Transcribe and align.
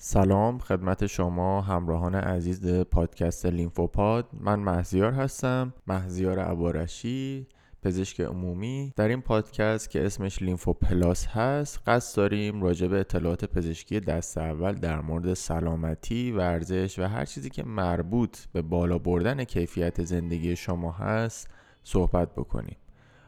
سلام 0.00 0.58
خدمت 0.58 1.06
شما 1.06 1.60
همراهان 1.60 2.14
عزیز 2.14 2.66
پادکست 2.66 3.46
لیمفوپاد. 3.46 4.28
من 4.40 4.58
مهزیار 4.58 5.12
هستم 5.12 5.74
مهزیار 5.86 6.38
عبارشی 6.38 7.46
پزشک 7.82 8.20
عمومی. 8.20 8.92
در 8.96 9.08
این 9.08 9.20
پادکست 9.20 9.90
که 9.90 10.06
اسمش 10.06 10.42
لیمفو 10.42 10.72
پلاس 10.72 11.26
هست 11.26 11.80
قصد 11.86 12.16
داریم 12.16 12.62
راجع 12.62 12.86
به 12.86 13.00
اطلاعات 13.00 13.44
پزشکی 13.44 14.00
دست 14.00 14.38
اول 14.38 14.72
در 14.72 15.00
مورد 15.00 15.34
سلامتی، 15.34 16.32
ورزش 16.32 16.98
و 16.98 17.02
هر 17.02 17.24
چیزی 17.24 17.50
که 17.50 17.64
مربوط 17.64 18.38
به 18.52 18.62
بالا 18.62 18.98
بردن 18.98 19.44
کیفیت 19.44 20.02
زندگی 20.04 20.56
شما 20.56 20.92
هست 20.92 21.50
صحبت 21.82 22.34
بکنیم. 22.34 22.76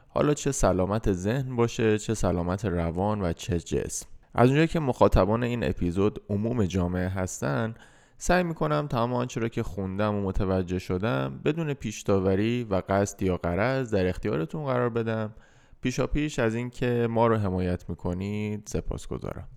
حالا 0.08 0.34
چه 0.34 0.52
سلامت 0.52 1.12
ذهن 1.12 1.56
باشه 1.56 1.98
چه 1.98 2.14
سلامت 2.14 2.64
روان 2.64 3.22
و 3.22 3.32
چه 3.32 3.60
جسم. 3.60 4.06
از 4.34 4.48
اونجایی 4.48 4.68
که 4.68 4.80
مخاطبان 4.80 5.44
این 5.44 5.64
اپیزود 5.64 6.22
عموم 6.28 6.64
جامعه 6.64 7.08
هستن 7.08 7.74
سعی 8.18 8.42
می‌کنم 8.42 8.86
تمام 8.86 9.14
آنچه 9.14 9.40
را 9.40 9.48
که 9.48 9.62
خوندم 9.62 10.14
و 10.14 10.22
متوجه 10.22 10.78
شدم 10.78 11.40
بدون 11.44 11.74
پیشتاوری 11.74 12.64
و 12.70 12.82
قصد 12.88 13.22
یا 13.22 13.36
قرض 13.36 13.94
در 13.94 14.08
اختیارتون 14.08 14.64
قرار 14.64 14.90
بدم. 14.90 15.34
پیشا 15.82 16.06
پیش 16.06 16.38
از 16.38 16.54
اینکه 16.54 17.08
ما 17.10 17.26
رو 17.26 17.36
حمایت 17.36 17.90
می‌کنید 17.90 18.62
سپاس 18.66 19.06
گذارم 19.06 19.48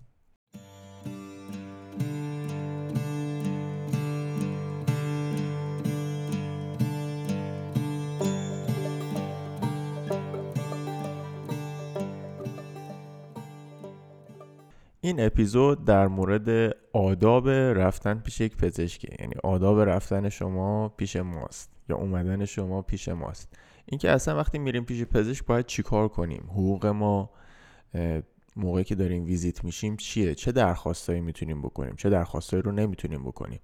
این 15.05 15.25
اپیزود 15.25 15.85
در 15.85 16.07
مورد 16.07 16.75
آداب 16.93 17.49
رفتن 17.49 18.19
پیش 18.19 18.41
یک 18.41 18.57
پزشکی 18.57 19.07
یعنی 19.19 19.33
آداب 19.43 19.79
رفتن 19.79 20.29
شما 20.29 20.89
پیش 20.89 21.15
ماست 21.15 21.69
یا 21.89 21.95
اومدن 21.95 22.45
شما 22.45 22.81
پیش 22.81 23.09
ماست. 23.09 23.57
اینکه 23.85 24.11
اصلا 24.11 24.37
وقتی 24.37 24.59
میریم 24.59 24.83
پیش 24.83 25.03
پزشک 25.03 25.45
باید 25.45 25.65
چیکار 25.65 26.07
کنیم؟ 26.07 26.43
حقوق 26.49 26.85
ما 26.85 27.29
موقعی 28.55 28.83
که 28.83 28.95
داریم 28.95 29.25
ویزیت 29.25 29.63
میشیم 29.63 29.97
چیه؟ 29.97 30.35
چه 30.35 30.51
درخواستایی 30.51 31.21
می‌تونیم 31.21 31.61
بکنیم؟ 31.61 31.95
چه 31.95 32.09
درخواستایی 32.09 32.63
رو 32.63 32.71
نمی‌تونیم 32.71 33.23
بکنیم؟ 33.23 33.59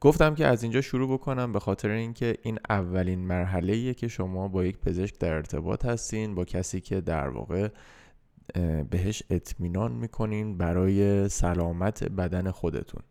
گفتم 0.00 0.34
که 0.34 0.46
از 0.46 0.62
اینجا 0.62 0.80
شروع 0.80 1.12
بکنم 1.12 1.52
به 1.52 1.60
خاطر 1.60 1.90
اینکه 1.90 2.36
این 2.42 2.58
اولین 2.68 3.18
مرحله 3.18 3.94
که 3.94 4.08
شما 4.08 4.48
با 4.48 4.64
یک 4.64 4.78
پزشک 4.78 5.18
در 5.18 5.32
ارتباط 5.32 5.84
هستین 5.84 6.34
با 6.34 6.44
کسی 6.44 6.80
که 6.80 7.00
در 7.00 7.28
واقع 7.28 7.68
بهش 8.90 9.22
اطمینان 9.30 9.92
می‌کنین 9.92 10.58
برای 10.58 11.28
سلامت 11.28 12.04
بدن 12.04 12.50
خودتون. 12.50 13.02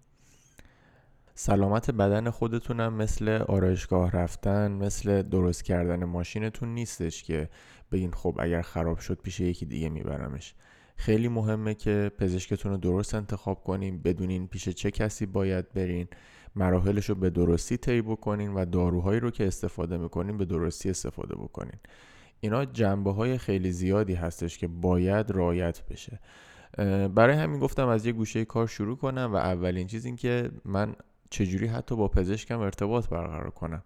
سلامت 1.36 1.92
بدن 1.92 2.30
خودتونم 2.30 2.94
مثل 2.94 3.30
آرایشگاه 3.30 4.12
رفتن 4.12 4.72
مثل 4.72 5.22
درست 5.22 5.64
کردن 5.64 6.04
ماشینتون 6.04 6.74
نیستش 6.74 7.24
که 7.24 7.50
بگین 7.92 8.12
خب 8.12 8.38
اگر 8.40 8.62
خراب 8.62 8.98
شد 8.98 9.20
پیش 9.24 9.40
یکی 9.40 9.66
دیگه 9.66 9.90
میبرمش. 9.90 10.56
خیلی 10.96 11.28
مهمه 11.28 11.74
که 11.74 12.12
پزشکتون 12.18 12.72
رو 12.72 12.78
درست 12.78 13.16
انتخاب 13.16 13.64
کنین 13.64 14.02
بدونین 14.02 14.48
پیش 14.48 14.70
چه 14.70 14.92
کسی 14.92 15.26
باید 15.26 15.74
برین 15.74 16.08
مراحلش 16.56 17.10
رو 17.10 17.16
به 17.16 17.30
درستی 17.30 17.78
طی 17.78 18.02
بکنین 18.02 18.54
و 18.54 18.66
داروهایی 18.66 19.20
رو 19.20 19.32
که 19.32 19.48
استفاده 19.48 19.98
می‌کنین 19.98 20.38
به 20.38 20.46
درستی 20.46 20.90
استفاده 20.90 21.36
بکنین. 21.36 21.80
اینا 22.40 22.66
جنبه 22.66 23.12
های 23.12 23.38
خیلی 23.38 23.72
زیادی 23.72 24.14
هستش 24.14 24.58
که 24.58 24.68
باید 24.68 25.32
رعایت 25.32 25.82
بشه. 25.90 26.20
برای 27.08 27.36
همین 27.36 27.60
گفتم 27.60 27.88
از 27.88 28.06
یه 28.06 28.12
گوشه 28.12 28.46
کار 28.46 28.68
شروع 28.68 28.98
کنم 28.98 29.30
و 29.34 29.36
اولین 29.36 29.88
چیز 29.88 30.06
این 30.06 30.16
که 30.16 30.52
من 30.66 30.96
چجوری 31.30 31.68
حتی 31.68 31.96
با 31.96 32.08
پزشکم 32.08 32.60
ارتباط 32.60 33.10
برقرار 33.10 33.50
کنم. 33.50 33.84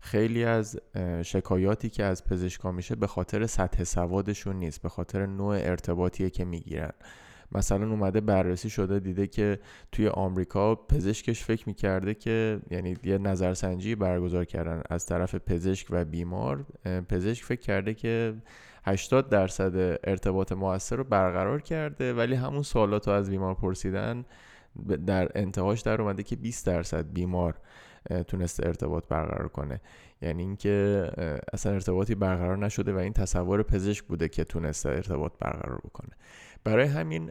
خیلی 0.00 0.44
از 0.44 0.80
شکایاتی 1.22 1.90
که 1.90 2.04
از 2.04 2.24
پزشکا 2.24 2.72
میشه 2.72 2.94
به 2.94 3.06
خاطر 3.06 3.46
سطح 3.46 3.84
سوادشون 3.84 4.56
نیست 4.56 4.82
به 4.82 4.88
خاطر 4.88 5.26
نوع 5.26 5.54
ارتباطیه 5.54 6.30
که 6.30 6.44
می‌گیرن. 6.44 6.92
مثلا 7.52 7.90
اومده 7.90 8.20
بررسی 8.20 8.70
شده 8.70 8.98
دیده 8.98 9.26
که 9.26 9.58
توی 9.92 10.08
آمریکا 10.08 10.74
پزشکش 10.74 11.44
فکر 11.44 11.64
می‌کرده 11.66 12.14
که 12.14 12.60
یعنی 12.70 12.96
یه 13.04 13.18
نظرسنجی 13.18 13.94
برگزار 13.94 14.44
کردن 14.44 14.82
از 14.90 15.06
طرف 15.06 15.34
پزشک 15.34 15.86
و 15.90 16.04
بیمار. 16.04 16.66
پزشک 17.08 17.44
فکر 17.44 17.60
کرده 17.60 17.94
که 17.94 18.34
80 18.84 19.28
درصد 19.28 19.98
ارتباط 20.04 20.52
موثر 20.52 20.96
رو 20.96 21.04
برقرار 21.04 21.62
کرده 21.62 22.14
ولی 22.14 22.34
همون 22.34 22.62
سوالات 22.62 23.08
رو 23.08 23.14
از 23.14 23.30
بیمار 23.30 23.54
پرسیدن 23.54 24.24
در 25.06 25.28
انتهاش 25.34 25.80
در 25.80 26.02
اومده 26.02 26.22
که 26.22 26.36
20 26.36 26.66
درصد 26.66 27.12
بیمار 27.12 27.54
تونسته 28.28 28.66
ارتباط 28.66 29.04
برقرار 29.08 29.48
کنه. 29.48 29.80
یعنی 30.22 30.42
اینکه 30.42 31.10
اصلا 31.52 31.72
ارتباطی 31.72 32.14
برقرار 32.14 32.58
نشده 32.58 32.92
و 32.92 32.96
این 32.96 33.12
تصور 33.12 33.62
پزشک 33.62 34.04
بوده 34.04 34.28
که 34.28 34.44
تونسته 34.44 34.88
ارتباط 34.88 35.32
برقرار 35.40 35.80
بکنه. 35.84 36.10
برای 36.66 36.86
همین 36.86 37.30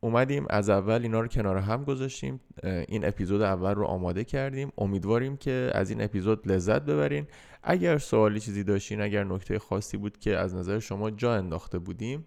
اومدیم 0.00 0.46
از 0.50 0.70
اول 0.70 1.02
اینا 1.02 1.20
رو 1.20 1.28
کنار 1.28 1.56
هم 1.56 1.84
گذاشتیم. 1.84 2.40
این 2.88 3.04
اپیزود 3.04 3.42
اول 3.42 3.74
رو 3.74 3.84
آماده 3.84 4.24
کردیم. 4.24 4.72
امیدواریم 4.78 5.36
که 5.36 5.70
از 5.74 5.90
این 5.90 6.02
اپیزود 6.02 6.48
لذت 6.48 6.82
ببرین. 6.82 7.26
اگر 7.62 7.98
سوالی 7.98 8.40
چیزی 8.40 8.64
داشتین 8.64 9.00
اگر 9.00 9.24
نکته 9.24 9.58
خاصی 9.58 9.96
بود 9.96 10.18
که 10.18 10.36
از 10.36 10.54
نظر 10.54 10.78
شما 10.78 11.10
جا 11.10 11.34
انداخته 11.34 11.78
بودیم 11.78 12.24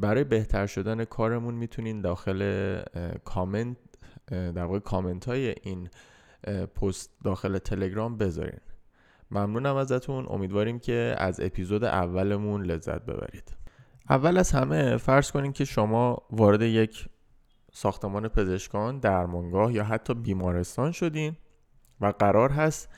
برای 0.00 0.24
بهتر 0.24 0.66
شدن 0.66 1.04
کارمون 1.04 1.54
می‌تونین 1.54 2.00
داخل 2.00 2.80
کامنت 3.24 3.76
در 4.30 4.64
واقع 4.64 4.78
کامنت 4.78 5.24
های 5.24 5.54
این 5.62 5.88
پست 6.74 7.10
داخل 7.24 7.58
تلگرام 7.58 8.16
بذارین. 8.16 8.60
ممنونم 9.30 9.76
ازتون. 9.76 10.26
امیدواریم 10.28 10.78
که 10.78 11.14
از 11.18 11.40
اپیزود 11.40 11.84
اولمون 11.84 12.62
لذت 12.62 13.02
ببرید. 13.02 13.56
اول 14.10 14.38
از 14.38 14.52
همه 14.52 14.96
فرض 14.96 15.30
کنین 15.30 15.52
که 15.52 15.64
شما 15.64 16.22
وارد 16.30 16.62
یک 16.62 17.08
ساختمان 17.72 18.28
پزشکان 18.28 18.98
درمانگاه 18.98 19.72
یا 19.72 19.84
حتی 19.84 20.14
بیمارستان 20.14 20.92
شدین 20.92 21.36
و 22.00 22.12
قرار 22.18 22.50
هست 22.50 22.88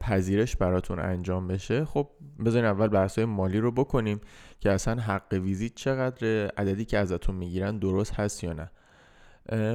پذیرش 0.00 0.56
براتون 0.56 0.98
انجام 0.98 1.48
بشه. 1.48 1.84
خب 1.84 2.10
بذارین 2.44 2.66
اول 2.66 2.88
بحث 2.88 3.18
مالی 3.18 3.58
رو 3.58 3.72
بکنیم 3.72 4.20
که 4.60 4.70
اصلا 4.70 5.02
حق 5.02 5.32
ویزیت 5.32 5.74
چقدر 5.74 6.46
عددی 6.46 6.84
که 6.84 6.98
ازتون 6.98 7.34
می‌گیرن 7.34 7.78
درست 7.78 8.14
هست 8.14 8.44
یا 8.44 8.52
نه. 8.52 8.70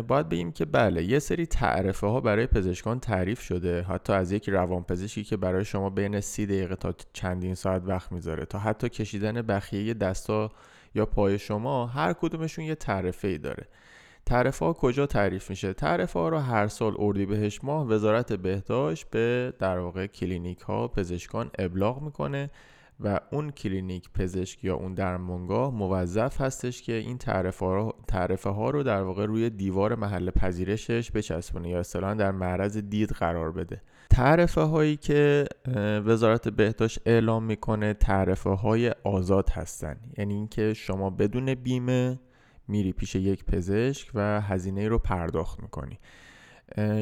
باید 0.08 0.30
بگیم 0.30 0.52
که 0.52 0.66
بله 0.66 1.04
یه 1.04 1.20
سری 1.20 1.46
تعرفه 1.46 2.08
ها 2.08 2.22
برای 2.22 2.48
پزشکان 2.48 3.00
تعریف 3.00 3.42
شده 3.42 3.82
حتی 3.82 4.14
از 4.14 4.32
یک 4.32 4.50
روانپزشکی 4.50 5.24
که 5.24 5.38
برای 5.38 5.66
شما 5.66 5.90
بین 5.90 6.20
سی 6.20 6.46
دقیقه 6.46 6.76
تا 6.76 6.94
چندین 7.14 7.56
ساعت 7.56 7.82
وقت 7.86 8.12
می‌ذاره 8.12 8.46
تا 8.46 8.60
حتی 8.60 8.90
کشیدن 8.90 9.42
بخیه 9.42 9.94
دستا 9.94 10.52
یا 10.96 11.06
پای 11.06 11.40
شما 11.40 11.88
هر 11.88 12.14
کدومشون 12.14 12.66
یه 12.66 12.76
تعرفه 12.76 13.28
ای 13.28 13.38
داره. 13.38 13.68
تعرفه 14.26 14.66
ها 14.66 14.74
کجا 14.74 15.06
تعریف 15.06 15.50
میشه؟ 15.50 15.74
تعرفه 15.74 16.20
ها 16.20 16.30
رو 16.30 16.38
هر 16.38 16.68
سال 16.68 16.96
اردیبهشت 17.00 17.64
ماه 17.64 17.88
وزارت 17.88 18.34
بهداشت 18.34 19.10
به 19.10 19.54
در 19.60 19.80
واقع 19.80 20.08
کلینیک 20.08 20.60
ها 20.60 20.88
پزشکان 20.88 21.52
ابلاغ 21.60 22.02
می‌کنه. 22.02 22.50
و 23.04 23.20
اون 23.32 23.50
کلینیک 23.50 24.10
پزشک 24.14 24.64
یا 24.64 24.76
اون 24.76 24.94
درمانگاه 24.94 25.74
موظف 25.74 26.42
هستش 26.42 26.82
که 26.82 26.94
این 26.94 27.18
تعرفه 27.18 28.50
ها, 28.50 28.70
رو 28.70 28.84
در 28.84 29.02
واقع 29.02 29.26
روی 29.26 29.50
دیوار 29.50 29.96
محل 29.96 30.30
پذیرشش 30.30 31.12
بچسبونه 31.12 31.70
یا 31.70 31.80
اصطلاحا 31.80 32.14
در 32.14 32.32
معرض 32.32 32.78
دید 32.78 33.10
قرار 33.10 33.52
بده. 33.52 33.82
تعرفه 34.10 34.62
هایی 34.62 34.98
که 34.98 35.46
وزارت 36.06 36.50
بهداشت 36.50 37.00
اعلام 37.06 37.44
می‌کنه 37.44 37.94
تعرفه 37.94 38.50
های 38.50 38.94
آزاد 39.04 39.50
هستن. 39.50 39.98
یعنی 40.18 40.34
اینکه 40.34 40.74
شما 40.74 41.10
بدون 41.10 41.56
بیمه 41.56 42.20
میری 42.68 42.94
پیش 42.94 43.16
یک 43.16 43.46
پزشک 43.46 44.12
و 44.14 44.42
هزینه 44.42 44.88
رو 44.88 44.98
پرداخت 44.98 45.62
می‌کنی. 45.62 46.00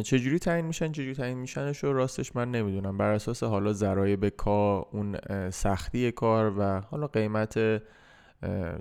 چجوری 0.04 0.40
تعیین 0.40 0.66
میشن؟ 0.66 0.92
چجوری 0.92 1.14
تعیین 1.14 1.38
میشنش 1.38 1.84
رو 1.84 1.94
راستش 1.94 2.36
من 2.36 2.52
نمی‌دونم. 2.52 2.98
بر 2.98 3.12
اساس 3.12 3.44
حالا 3.44 3.74
ذرایب 3.74 4.30
کار 4.30 4.86
اون 4.92 5.18
سختی 5.50 6.12
کار 6.12 6.54
و 6.58 6.82
حالا 6.82 7.08
قیمت 7.08 7.82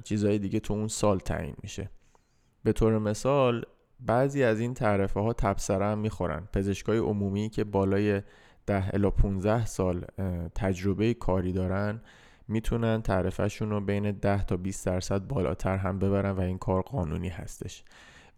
چیزهای 0.05 0.39
دیگه 0.39 0.61
تو 0.61 0.75
اون 0.75 0.89
سال 0.89 1.19
تعیین 1.19 1.55
میشه. 1.63 1.91
به 2.65 2.73
طور 2.73 2.99
مثال 2.99 3.65
بعضی 4.01 4.43
از 4.43 4.61
این 4.61 4.75
تعرفه 4.75 5.21
ها 5.21 5.33
تبصره 5.33 5.87
هم 5.87 5.99
می‌خورن. 5.99 6.49
پزشکای 6.53 6.99
عمومی 6.99 7.49
که 7.49 7.65
بالای 7.65 8.23
10 8.67 8.95
الی 8.95 9.11
15 9.11 9.67
سال 9.67 10.05
تجربه 10.55 11.15
کاری 11.15 11.53
دارن 11.53 12.01
می‌تونن 12.49 13.03
تعرفهشون 13.03 13.71
رو 13.71 13.81
بین 13.81 14.11
10 14.13 14.45
تا 14.45 14.57
20 14.57 14.87
درصد 14.87 15.27
بالاتر 15.27 15.77
هم 15.77 15.99
ببرن 15.99 16.31
و 16.31 16.41
این 16.41 16.59
کار 16.59 16.83
قانونی 16.83 17.29
هستش. 17.29 17.85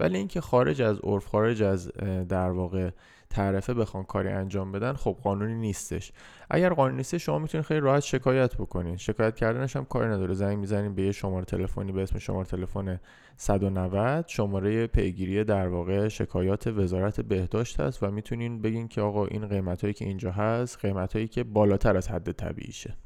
ولی 0.00 0.18
اینکه 0.18 0.40
خارج 0.40 0.82
از 0.82 1.00
عرف 1.04 1.26
خارج 1.26 1.62
از 1.62 1.92
در 2.28 2.50
واقع 2.50 2.90
تعرفه 3.30 3.74
بخوان 3.74 4.04
کاری 4.04 4.28
انجام 4.28 4.72
بدن 4.72 4.92
خب 4.92 5.16
قانونی 5.22 5.54
نیستش. 5.54 6.12
اگر 6.50 6.72
قانونی 6.72 6.96
نیست 6.96 7.16
شما 7.16 7.38
می‌تونید 7.38 7.66
خیلی 7.66 7.80
راحت 7.80 8.02
شکایت 8.02 8.54
بکنین. 8.54 8.96
شکایت 8.96 9.36
کردنش 9.36 9.76
هم 9.76 9.84
کاری 9.84 10.08
نداره. 10.08 10.34
زنگ 10.34 10.58
می‌زنین 10.58 10.94
به 10.94 11.02
یه 11.02 11.12
شماره 11.12 11.44
تلفنی 11.44 11.92
به 11.92 12.02
اسم 12.02 12.18
شماره 12.18 12.46
تلفن 12.46 13.00
190 13.36 14.24
شماره 14.28 14.86
پیگیری 14.86 15.44
در 15.44 15.68
واقع 15.68 16.08
شکایات 16.08 16.66
وزارت 16.66 17.20
بهداشت 17.20 17.80
هست 17.80 18.02
و 18.02 18.10
می‌تونین 18.10 18.62
بگین 18.62 18.88
که 18.88 19.00
آقا 19.00 19.26
این 19.26 19.48
قیمتایی 19.48 19.92
که 19.92 20.04
اینجا 20.04 20.30
هست 20.30 20.78
قیمتایی 20.78 21.28
که 21.28 21.44
بالاتر 21.44 21.96
از 21.96 22.08
حد 22.08 22.32
طبیعیشه. 22.32 22.96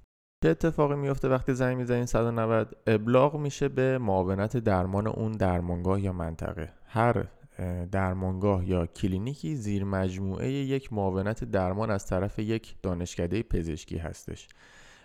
چه 0.45 0.51
اتفاقی 0.51 0.95
میفته 0.95 1.29
وقتی 1.29 1.55
زنگ 1.55 1.77
می‌زنین 1.77 2.07
190 2.07 2.77
ابلاغ 2.87 3.37
میشه 3.37 3.69
به 3.69 3.99
معاونت 3.99 4.57
درمان 4.57 5.07
اون 5.07 5.33
درمانگاه 5.33 6.01
یا 6.01 6.13
منطقه. 6.13 6.73
هر 6.95 7.27
درمانگاه 7.93 8.69
یا 8.69 8.87
کلینیکی 8.87 9.57
زیر 9.57 9.85
مجموعه 9.85 10.51
یک 10.53 10.93
معاونت 10.93 11.45
درمان 11.45 11.91
از 11.91 12.07
طرف 12.07 12.39
یک 12.39 12.75
دانشکده 12.83 13.43
پزشکی 13.43 13.99
هستش. 13.99 14.49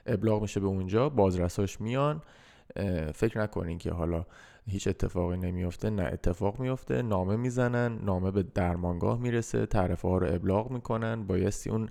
ابلاغ 0.06 0.42
میشه 0.42 0.60
به 0.60 0.68
اونجا 0.68 1.10
بازرساش 1.10 1.82
میان. 1.82 2.22
فکر 3.14 3.40
نکنین 3.40 3.78
که 3.78 3.92
حالا 3.92 4.26
هیچ 4.68 4.88
اتفاقی 4.88 5.38
نمیفته 5.38 5.90
نه 5.90 6.04
اتفاق 6.04 6.60
میفته 6.60 7.02
نامه 7.02 7.36
می‌زنن 7.36 8.00
نامه 8.04 8.32
به 8.32 8.44
درمانگاه 8.44 9.20
می‌رسه 9.20 9.66
تعرفه 9.66 10.08
ها 10.08 10.18
رو 10.18 10.36
ابلاغ 10.36 10.72
می‌کنن. 10.72 11.28
بایستی 11.28 11.70
اون 11.70 11.90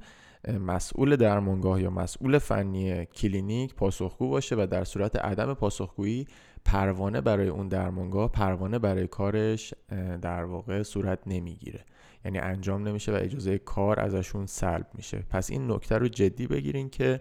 مسئول 0.61 1.17
درمانگاه 1.17 1.83
یا 1.83 1.91
مسئول 1.91 2.39
فنی 2.39 3.07
کلینیک 3.07 3.75
پاسخگو 3.75 4.29
باشه 4.29 4.57
و 4.57 4.67
در 4.71 4.85
صورت 4.85 5.17
عدم 5.17 5.55
پاسخگویی 5.55 6.27
پروانه 6.69 7.21
برای 7.21 7.49
اون 7.49 7.69
درمانگاه 7.69 8.33
پروانه 8.33 8.79
برای 8.79 9.07
کارش 9.07 9.75
در 10.23 10.45
واقع 10.45 10.83
صورت 10.83 11.19
نمی‌گیره. 11.27 11.85
یعنی 12.25 12.39
انجام 12.39 12.89
نمیشه 12.89 13.13
و 13.13 13.15
اجازه 13.15 13.59
کار 13.59 14.01
ازشون 14.01 14.47
سلب 14.47 14.87
میشه. 14.95 15.25
پس 15.31 15.51
این 15.51 15.71
نکته 15.71 15.99
رو 15.99 16.09
جدی 16.09 16.47
بگیرین 16.47 16.91
که 16.91 17.21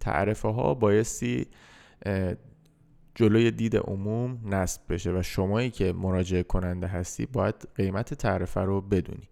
تعرفه 0.00 0.48
ها 0.48 0.74
بایستی 0.74 1.46
جلوی 3.14 3.50
دید 3.50 3.76
عموم 3.76 4.40
نصب 4.44 4.80
بشه 4.88 5.18
و 5.18 5.22
شمایی 5.22 5.70
که 5.70 5.92
مراجعه 5.92 6.42
کننده 6.42 6.86
هستی 6.86 7.26
باید 7.26 7.68
قیمت 7.74 8.14
تعرفه 8.14 8.60
رو 8.60 8.80
بدونی. 8.80 9.28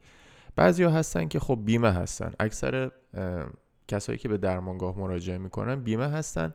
بعضی 0.57 0.85
هستن 0.85 1.29
که 1.29 1.41
خب 1.41 1.59
بیمه 1.65 1.93
هستن. 1.93 2.33
اکثر 2.41 2.91
کسایی 3.89 4.19
که 4.19 4.29
به 4.29 4.39
درمانگاه 4.39 4.99
مراجعه 4.99 5.39
می‌کنن 5.39 5.81
بیمه 5.81 6.09
هستن. 6.09 6.53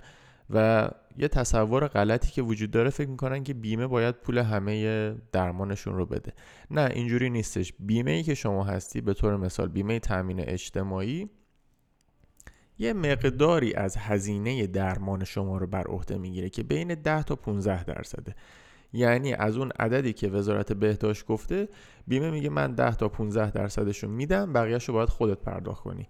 و 0.49 0.89
یه 1.17 1.27
تصور 1.27 1.87
غلطی 1.87 2.31
که 2.31 2.41
وجود 2.41 2.71
داره 2.71 2.89
فکر 2.89 3.09
می‌کنن 3.09 3.43
که 3.43 3.53
بیمه 3.53 3.87
باید 3.87 4.15
پول 4.15 4.37
همه 4.37 5.15
درمانشون 5.31 5.95
رو 5.95 6.05
بده. 6.05 6.33
نه 6.71 6.89
اینجوری 6.93 7.29
نیستش. 7.29 7.73
بیمه 7.79 8.11
ای 8.11 8.23
که 8.23 8.35
شما 8.35 8.63
هستی 8.63 9.01
به 9.01 9.13
طور 9.13 9.37
مثال 9.37 9.67
بیمه 9.67 9.99
تامین 9.99 10.39
اجتماعی 10.39 11.29
یه 12.79 12.93
مقداری 12.93 13.73
از 13.73 13.97
هزینه 13.97 14.67
درمان 14.67 15.23
شما 15.23 15.57
رو 15.57 15.67
بر 15.67 15.83
عهده 15.83 16.17
می‌گیره 16.17 16.49
که 16.49 16.63
بین 16.63 16.95
10 16.95 17.23
تا 17.23 17.35
15 17.35 17.83
درصده. 17.83 18.35
یعنی 18.93 19.33
از 19.33 19.57
اون 19.57 19.71
عددی 19.79 20.13
که 20.13 20.27
وزارت 20.27 20.73
بهداشت 20.73 21.25
گفته 21.25 21.69
بیمه 22.07 22.31
میگه 22.31 22.49
من 22.49 22.73
10 22.75 22.95
تا 22.95 23.09
15 23.09 23.51
درصدش 23.51 24.03
رو 24.03 24.09
میدم 24.09 24.53
بقیهش 24.53 24.89
باید 24.89 25.09
خودت 25.09 25.37
پرداخت 25.37 25.83
کنی. 25.83 26.07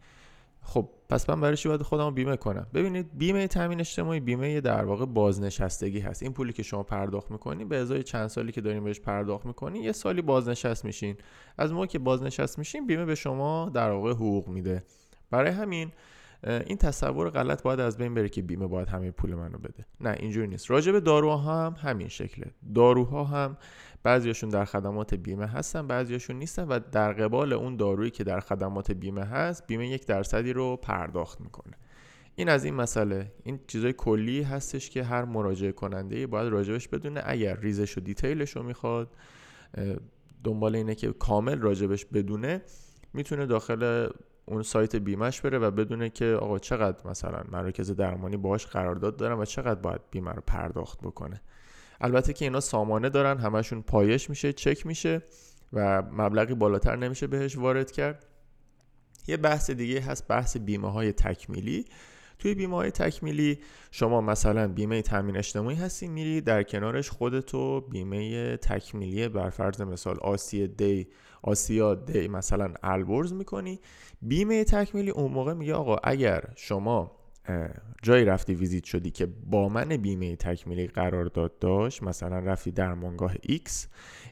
خب 0.67 0.89
پس 1.09 1.29
من 1.29 1.41
برای 1.41 1.57
چی 1.57 1.69
باید 1.69 1.81
خودم 1.81 2.13
بیمه 2.13 2.37
کنم؟ 2.37 2.67
ببینید 2.73 3.17
بیمه 3.17 3.47
تامین 3.47 3.79
اجتماعی 3.79 4.19
بیمه 4.19 4.61
در 4.61 4.85
واقع 4.85 5.05
بازنشستگی 5.05 5.99
هست. 5.99 6.23
این 6.23 6.33
پولی 6.33 6.53
که 6.53 6.63
شما 6.63 6.83
پرداخت 6.83 7.31
می‌کنی 7.31 7.65
به 7.65 7.77
ازای 7.77 8.03
چند 8.03 8.27
سالی 8.27 8.51
که 8.51 8.61
دارین 8.61 8.83
بهش 8.83 8.99
پرداخت 8.99 9.45
می‌کنی 9.45 9.79
یه 9.79 9.91
سالی 9.91 10.21
بازنشست 10.21 10.85
میشین. 10.85 11.15
از 11.57 11.73
موقع 11.73 11.85
که 11.85 11.99
بازنشست 11.99 12.59
میشین 12.59 12.87
بیمه 12.87 13.05
به 13.05 13.15
شما 13.15 13.71
در 13.73 13.91
واقع 13.91 14.11
حقوق 14.11 14.47
میده. 14.47 14.83
برای 15.31 15.51
همین 15.51 15.91
این 16.43 16.77
تصور 16.77 17.29
غلط 17.29 17.63
باید 17.63 17.79
از 17.79 17.97
بین 17.97 18.13
بره 18.13 18.29
که 18.29 18.41
بیمه 18.41 18.67
باید 18.67 18.89
همه 18.89 19.11
پول 19.11 19.35
منو 19.35 19.57
بده. 19.57 19.85
نه 20.01 20.15
اینجوری 20.19 20.47
نیست. 20.47 20.71
راجع 20.71 20.91
به 20.91 20.99
داروها 20.99 21.37
هم 21.37 21.75
همین 21.81 22.07
شکله. 22.07 22.45
داروها 22.75 23.23
هم 23.23 23.57
بعضیاشون 24.03 24.49
در 24.49 24.65
خدمات 24.65 25.13
بیمه 25.13 25.47
هستن 25.47 25.87
بعضیاشون 25.87 26.35
نیستن 26.35 26.67
و 26.67 26.79
در 26.91 27.13
قبال 27.13 27.53
اون 27.53 27.75
دارویی 27.75 28.11
که 28.11 28.23
در 28.23 28.39
خدمات 28.39 28.91
بیمه 28.91 29.23
هست 29.23 29.67
بیمه 29.67 29.87
یک 29.89 30.05
درصدی 30.05 30.53
رو 30.53 30.75
پرداخت 30.75 31.41
می‌کنه. 31.41 31.73
این 32.35 32.49
از 32.49 32.65
این 32.65 32.73
مسئله. 32.73 33.31
این 33.43 33.59
چیزای 33.67 33.93
کلی 33.93 34.41
هستش 34.41 34.89
که 34.89 35.03
هر 35.03 35.25
مراجعه 35.25 35.71
کننده 35.71 36.27
باید 36.27 36.51
راجبش 36.51 36.87
بدونه. 36.87 37.21
اگر 37.25 37.55
ریزش 37.55 37.97
و 37.97 38.01
دیتیلش 38.01 38.55
رو 38.55 38.63
می‌خواد 38.63 39.15
دنبال 40.43 40.75
اینه 40.75 40.95
که 40.95 41.11
کامل 41.11 41.59
راجبش 41.59 42.05
بدونه 42.05 42.61
می‌تونه 43.13 43.45
داخل 43.45 44.09
اون 44.45 44.63
سایت 44.63 44.95
بیمش 44.95 45.41
بره 45.41 45.59
و 45.59 45.71
بدونه 45.71 46.09
که 46.09 46.25
آقا 46.25 46.59
چقدر 46.59 47.09
مثلا 47.09 47.43
مراکز 47.51 47.91
درمانی 47.91 48.37
باهاش 48.37 48.65
قرارداد 48.65 49.17
دارن 49.17 49.39
و 49.39 49.45
چقدر 49.45 49.79
باید 49.79 50.01
بیمه 50.11 50.31
رو 50.31 50.41
پرداخت 50.47 51.01
بکنه. 51.01 51.41
البته 52.01 52.33
که 52.33 52.45
اینا 52.45 52.59
سامانه 52.59 53.09
دارن 53.09 53.37
همشون 53.37 53.81
پایش 53.81 54.29
میشه 54.29 54.53
چک 54.53 54.85
میشه 54.85 55.21
و 55.73 56.01
مبلغی 56.01 56.53
بالاتر 56.53 56.95
نمیشه 56.95 57.27
بهش 57.27 57.57
وارد 57.57 57.91
کرد. 57.91 58.25
یه 59.27 59.37
بحث 59.37 59.71
دیگه 59.71 60.01
هست 60.01 60.27
بحث 60.27 60.57
بیمه 60.57 60.91
های 60.91 61.11
تکمیلی. 61.13 61.85
توی 62.39 62.55
بیمه 62.55 62.75
های 62.75 62.91
تکمیلی 62.91 63.59
شما 63.91 64.21
مثلا 64.21 64.67
بیمه 64.67 65.01
تامین 65.01 65.37
اجتماعی 65.37 65.75
هستی 65.75 66.07
میری 66.07 66.41
در 66.41 66.63
کنارش 66.63 67.09
خودتو 67.09 67.81
بیمه 67.81 68.57
تکمیلی 68.57 69.27
بر 69.27 69.49
فرض 69.49 69.81
مثال 69.81 70.17
آسیا 70.19 70.67
دی 70.67 71.07
آسیا 71.41 71.95
دی 71.95 72.27
مثلا 72.27 72.73
البرز 72.83 73.33
می‌کنی. 73.33 73.79
بیمه 74.21 74.63
تکمیلی 74.63 75.09
اون 75.09 75.31
موقع 75.31 75.53
میگه 75.53 75.73
آقا 75.73 75.95
اگر 76.03 76.43
شما 76.55 77.11
جایی 78.01 78.25
رفتی 78.25 78.55
ویزیت 78.55 78.83
شدی 78.83 79.11
که 79.11 79.25
با 79.25 79.69
من 79.69 79.97
بیمه 79.97 80.35
تکمیلی 80.35 80.87
قرارداد 80.87 81.59
داشت؟ 81.59 82.03
مثلا 82.03 82.39
رفتی 82.39 82.71
درمانگاه 82.71 83.33
X 83.33 83.71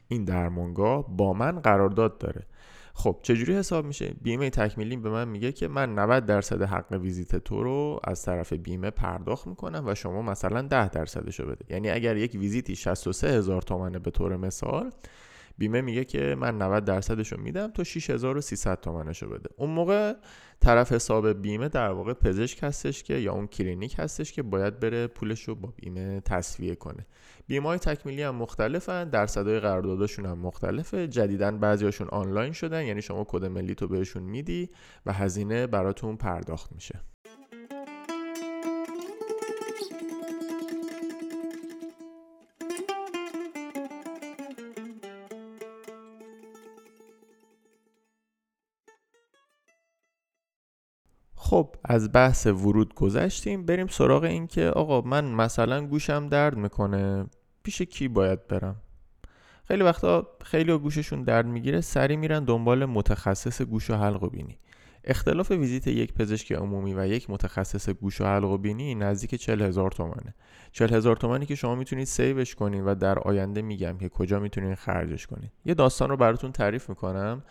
این 0.08 0.24
درمانگاه 0.24 1.16
با 1.16 1.32
من 1.32 1.60
قرارداد 1.60 2.18
داره. 2.18 2.46
خب 2.94 3.18
چجوری 3.22 3.54
حساب 3.54 3.84
میشه؟ 3.84 4.14
بیمه 4.22 4.50
تکمیلی 4.50 4.96
به 4.96 5.10
من 5.10 5.28
میگه 5.28 5.52
که 5.52 5.68
من 5.68 5.98
90 5.98 6.26
درصد 6.26 6.62
حق 6.62 6.92
ویزیت 6.92 7.36
تو 7.36 7.62
رو 7.62 8.00
از 8.04 8.22
طرف 8.22 8.52
بیمه 8.52 8.90
پرداخت 8.90 9.46
می‌کنم 9.46 9.84
و 9.86 9.94
شما 9.94 10.22
مثلا 10.22 10.62
10 10.62 10.88
درصدشو 10.88 11.46
بده. 11.46 11.64
یعنی 11.68 11.90
اگر 11.90 12.16
یک 12.16 12.34
ویزیتی 12.34 12.76
63 12.76 13.28
هزار 13.28 13.62
تومنه 13.62 13.98
به 13.98 14.10
طور 14.10 14.36
مثال 14.36 14.90
بیمه 15.58 15.80
میگه 15.80 16.04
که 16.04 16.36
من 16.38 16.62
90 16.62 16.84
درصدش 16.84 17.32
رو 17.32 17.40
میدم 17.40 17.70
تو 17.70 17.84
6300 17.84 18.80
تومنش 18.80 19.22
رو 19.22 19.28
بده. 19.28 19.48
اون 19.56 19.70
موقع 19.70 20.14
طرف 20.60 20.92
حساب 20.92 21.28
بیمه 21.42 21.68
در 21.68 21.90
واقع 21.90 22.12
پزشک 22.12 22.58
هستش 22.62 23.02
که 23.02 23.14
یا 23.14 23.32
اون 23.32 23.46
کلینیک 23.46 23.94
هستش 23.98 24.32
که 24.32 24.42
باید 24.42 24.80
بره 24.80 25.06
پولش 25.06 25.48
رو 25.48 25.54
با 25.54 25.72
بیمه 25.76 26.20
تصویه 26.20 26.74
کنه. 26.74 27.06
بیمه 27.46 27.68
های 27.68 27.78
تکمیلی 27.78 28.22
هم 28.22 28.34
مختلفن 28.34 29.10
درصدهای 29.10 29.60
قراردادشون 29.60 30.26
هم 30.26 30.38
مختلفه. 30.38 31.08
جدیدن 31.08 31.58
بعضیاشون 31.58 32.08
آنلاین 32.08 32.52
شدن 32.52 32.84
یعنی 32.84 33.02
شما 33.02 33.24
کد 33.28 33.44
ملی 33.44 33.74
تو 33.74 33.88
بهشون 33.88 34.22
میدی 34.22 34.70
و 35.06 35.12
هزینه 35.12 35.66
براتون 35.66 36.16
پرداخت 36.16 36.72
میشه. 36.72 37.00
خب 51.56 51.76
از 51.84 52.12
بحث 52.12 52.46
ورود 52.46 52.94
گذشتیم 52.94 53.66
بریم 53.66 53.86
سراغ 53.86 54.22
این 54.22 54.46
که 54.46 54.68
آقا 54.68 55.00
من 55.00 55.24
مثلا 55.24 55.86
گوشم 55.86 56.28
درد 56.28 56.56
می‌کنه 56.56 57.26
پیش 57.62 57.82
کی 57.82 58.08
باید 58.08 58.46
برم؟ 58.46 58.76
خیلی 59.64 59.82
وقتا 59.82 60.26
خیلی 60.44 60.78
گوششون 60.78 61.22
درد 61.22 61.46
می‌گیره 61.46 61.80
سری 61.80 62.16
میرن 62.16 62.44
دنبال 62.44 62.84
متخصص 62.84 63.62
گوش 63.62 63.90
و 63.90 63.94
حلق 63.94 64.22
و 64.22 64.28
بینی. 64.28 64.58
اختلاف 65.04 65.50
ویزیت 65.50 65.86
یک 65.86 66.14
پزشک 66.14 66.52
عمومی 66.52 66.94
و 66.94 67.06
یک 67.06 67.30
متخصص 67.30 67.88
گوش 67.88 68.20
و 68.20 68.24
حلق 68.24 68.50
و 68.50 68.58
بینی 68.58 68.94
نزدیک 68.94 69.34
40 69.34 69.62
هزار 69.62 69.90
تومنه. 69.90 70.34
40 70.72 70.94
هزار 70.94 71.16
تومنی 71.16 71.46
که 71.46 71.54
شما 71.54 71.74
می‌تونید 71.74 72.06
سیوش 72.06 72.54
کنید 72.54 72.82
و 72.86 72.94
در 72.94 73.18
آینده 73.18 73.62
میگم 73.62 73.98
که 73.98 74.08
کجا 74.08 74.40
می‌تونید 74.40 74.74
خرجش 74.74 75.26
کنید 75.26 75.52
یه 75.64 75.74
داستان 75.74 76.08
رو 76.08 76.16
براتون 76.16 76.52
تعریف 76.52 76.88
می‌کنم. 76.88 77.42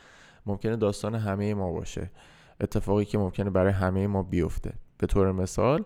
ممکنه 0.45 0.75
داستان 0.75 1.15
همه 1.15 1.53
ما 1.53 1.71
باشه. 1.71 2.11
اتفاقی 2.61 3.05
که 3.05 3.17
ممکنه 3.17 3.49
برای 3.49 3.73
همه 3.73 4.07
ما 4.07 4.23
بیفته. 4.23 4.73
به 4.97 5.07
طور 5.07 5.31
مثال 5.31 5.83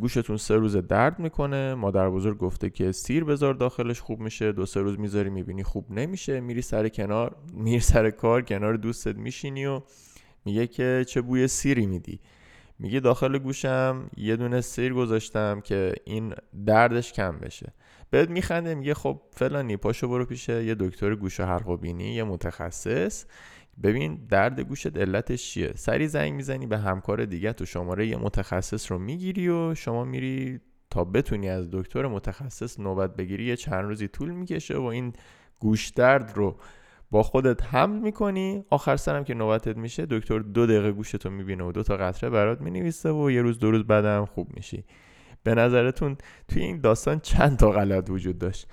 گوشتون 0.00 0.36
سه 0.36 0.56
روز 0.56 0.76
درد 0.76 1.18
می‌کنه 1.18 1.74
مادر 1.74 2.10
بزرگ 2.10 2.38
گفته 2.38 2.70
که 2.70 2.92
سیر 2.92 3.24
بذار 3.24 3.54
داخلش 3.54 4.00
خوب 4.00 4.20
میشه 4.20 4.52
دو 4.52 4.66
سه 4.66 4.80
روز 4.80 4.98
می‌ذاری 4.98 5.30
می‌بینی 5.30 5.62
خوب 5.62 5.90
نمیشه 5.90 6.40
میری 6.40 6.62
سر 6.62 6.88
کنار 6.88 7.36
میری 7.54 7.80
سر 7.80 8.10
کار 8.10 8.42
کنار 8.42 8.76
دوستت 8.76 9.16
میشینی 9.16 9.66
و 9.66 9.80
میگه 10.44 10.66
که 10.66 11.04
چه 11.08 11.20
بوی 11.20 11.48
سیری 11.48 11.86
میدی. 11.86 12.20
میگه 12.78 13.00
داخل 13.00 13.38
گوشم 13.38 14.10
یه 14.16 14.36
دونه 14.36 14.60
سیر 14.60 14.94
گذاشتم 14.94 15.60
که 15.60 15.94
این 16.04 16.34
دردش 16.66 17.12
کم 17.12 17.38
بشه. 17.38 17.72
بهت 18.10 18.30
میخنده 18.30 18.74
میگه 18.74 18.94
خب 18.94 19.20
فلانی 19.30 19.76
پاشو 19.76 20.08
برو 20.08 20.24
پیش 20.24 20.48
یه 20.48 20.74
دکتر 20.74 21.14
گوش 21.14 21.40
و 21.40 21.44
حلق 21.44 21.68
و 21.68 21.76
بینی 21.76 22.14
یه 22.14 22.24
متخصص. 22.24 23.24
ببین 23.82 24.26
درد 24.28 24.60
گوشت 24.60 24.96
علتش 24.96 25.50
چیه؟ 25.50 25.72
سری 25.74 26.08
زنگ 26.08 26.32
می‌زنی 26.32 26.66
به 26.66 26.78
همکار 26.78 27.24
دیگه 27.24 27.52
تو 27.52 27.66
شماره 27.66 28.06
یه 28.06 28.16
متخصص 28.16 28.92
رو 28.92 28.98
می‌گیری 28.98 29.48
و 29.48 29.74
شما 29.74 30.04
میری 30.04 30.60
تا 30.90 31.04
بتونی 31.04 31.48
از 31.48 31.70
دکتر 31.70 32.06
متخصص 32.06 32.80
نوبت 32.80 33.16
بگیری 33.16 33.44
یه 33.44 33.56
چند 33.56 33.84
روزی 33.84 34.08
طول 34.08 34.30
می‌کشه 34.30 34.76
و 34.76 34.82
این 34.82 35.12
گوش 35.58 35.88
درد 35.88 36.32
رو 36.34 36.56
با 37.10 37.22
خودت 37.22 37.64
حمل 37.64 37.98
می‌کنی. 37.98 38.64
آخر 38.70 38.96
سرم 38.96 39.24
که 39.24 39.34
نوبتت 39.34 39.76
میشه 39.76 40.06
دکتر 40.10 40.38
دو 40.38 40.66
دقیقه 40.66 40.92
گوشتو 40.92 41.30
می‌بینه 41.30 41.64
و 41.64 41.72
دو 41.72 41.82
تا 41.82 41.96
قطره 41.96 42.30
برات 42.30 42.60
می‌نویسه 42.60 43.10
و 43.10 43.30
یه 43.30 43.42
روز 43.42 43.58
دو 43.58 43.70
روز 43.70 43.86
بعدم 43.86 44.24
خوب 44.24 44.48
میشی. 44.56 44.84
به 45.42 45.54
نظرتون 45.54 46.16
توی 46.48 46.62
این 46.62 46.80
داستان 46.80 47.20
چند 47.20 47.56
تا 47.56 47.70
غلط 47.70 48.10
وجود 48.10 48.38
داشت؟ 48.38 48.66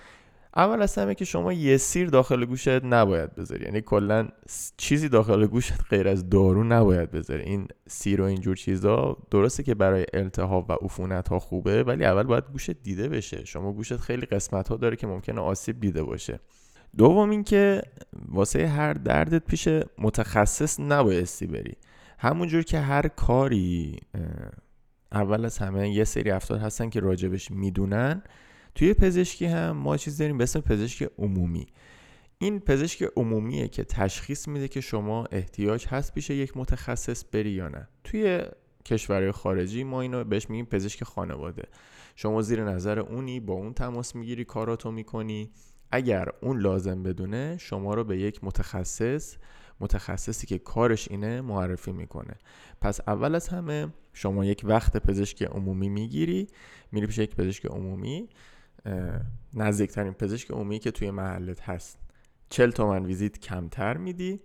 اول 0.57 0.81
از 0.81 0.97
همه 0.97 1.15
که 1.15 1.25
شما 1.25 1.53
یه 1.53 1.77
سیر 1.77 2.09
داخل 2.09 2.45
گوشت 2.45 2.83
نباید 2.83 3.35
بذاری. 3.35 3.65
یعنی 3.65 3.81
کلا 3.81 4.27
چیزی 4.77 5.09
داخل 5.09 5.45
گوشت 5.47 5.73
غیر 5.89 6.07
از 6.07 6.29
دارو 6.29 6.63
نباید 6.63 7.11
بذاری. 7.11 7.43
این 7.43 7.67
سیر 7.87 8.21
و 8.21 8.23
اینجور 8.23 8.55
چیزا 8.55 9.17
درسته 9.31 9.63
که 9.63 9.75
برای 9.75 10.05
التهاب 10.13 10.69
و 10.69 10.73
عفونت 10.73 11.27
ها 11.27 11.39
خوبه 11.39 11.83
ولی 11.83 12.05
اول 12.05 12.23
باید 12.23 12.43
گوشت 12.51 12.71
دیده 12.71 13.09
بشه. 13.09 13.45
شما 13.45 13.73
گوشت 13.73 13.97
خیلی 13.97 14.25
قسمت 14.25 14.67
ها 14.67 14.75
داره 14.75 14.95
که 14.95 15.07
ممکنه 15.07 15.41
آسیب 15.41 15.79
دیده 15.79 16.03
باشه. 16.03 16.39
دوم 16.97 17.29
اینکه 17.29 17.81
واسه 18.27 18.67
هر 18.67 18.93
دردت 18.93 19.45
پیش 19.45 19.67
متخصص 19.97 20.79
نبایستی 20.79 21.47
بری. 21.47 21.73
همونجور 22.19 22.63
که 22.63 22.79
هر 22.79 23.07
کاری 23.07 23.99
اول 25.11 25.45
از 25.45 25.57
همه 25.57 25.89
یه 25.89 26.03
سری 26.03 26.31
افراد 26.31 26.61
هستن 26.61 26.89
که 26.89 26.99
راجبش 26.99 27.51
می‌دونن. 27.51 28.23
توی 28.77 28.93
پزشکی 28.93 29.45
هم 29.45 29.71
ما 29.71 29.97
چیز 29.97 30.17
داریم 30.17 30.37
به 30.37 30.43
اسم 30.43 30.59
پزشک 30.59 31.09
عمومی. 31.17 31.65
این 32.37 32.59
پزشک 32.59 33.03
عمومیه 33.15 33.67
که 33.67 33.83
تشخیص 33.83 34.47
میده 34.47 34.67
که 34.67 34.81
شما 34.81 35.25
احتیاج 35.31 35.87
هست 35.87 36.13
پیش 36.13 36.29
یک 36.29 36.57
متخصص 36.57 37.23
بری 37.31 37.49
یا 37.49 37.67
نه. 37.67 37.87
توی 38.03 38.41
کشورهای 38.85 39.31
خارجی 39.31 39.83
ما 39.83 40.01
اینو 40.01 40.23
بهش 40.23 40.49
میگیم 40.49 40.65
پزشک 40.65 41.03
خانواده. 41.03 41.63
شما 42.15 42.41
زیر 42.41 42.63
نظر 42.63 42.99
اونی 42.99 43.39
با 43.39 43.53
اون 43.53 43.73
تماس 43.73 44.15
می‌گیری 44.15 44.45
کاراتو 44.45 44.91
می‌کنی. 44.91 45.51
اگر 45.91 46.27
اون 46.41 46.59
لازم 46.59 47.03
بدونه 47.03 47.57
شما 47.59 47.93
رو 47.93 48.03
به 48.03 48.17
یک 48.17 48.43
متخصص 48.43 49.35
متخصصی 49.79 50.47
که 50.47 50.57
کارش 50.57 51.11
اینه 51.11 51.41
معرفی 51.41 51.91
می‌کنه. 51.91 52.33
پس 52.81 52.99
اول 53.07 53.35
از 53.35 53.47
همه 53.47 53.87
شما 54.13 54.45
یک 54.45 54.61
وقت 54.63 54.97
پزشک 54.97 55.43
عمومی 55.43 55.89
می‌گیری 55.89 56.47
میری 56.91 57.07
پیش 57.07 57.17
یک 57.17 57.35
پزشک 57.35 57.65
عمومی. 57.65 58.29
نزدیکترین 59.53 60.13
پزشک 60.13 60.51
عمومی 60.51 60.79
که 60.79 60.91
توی 60.91 61.11
محلت 61.11 61.61
هست. 61.61 61.99
چل 62.49 62.71
تومن 62.71 63.05
ویزیت 63.05 63.39
کمتر 63.39 63.97
میدی 63.97 64.39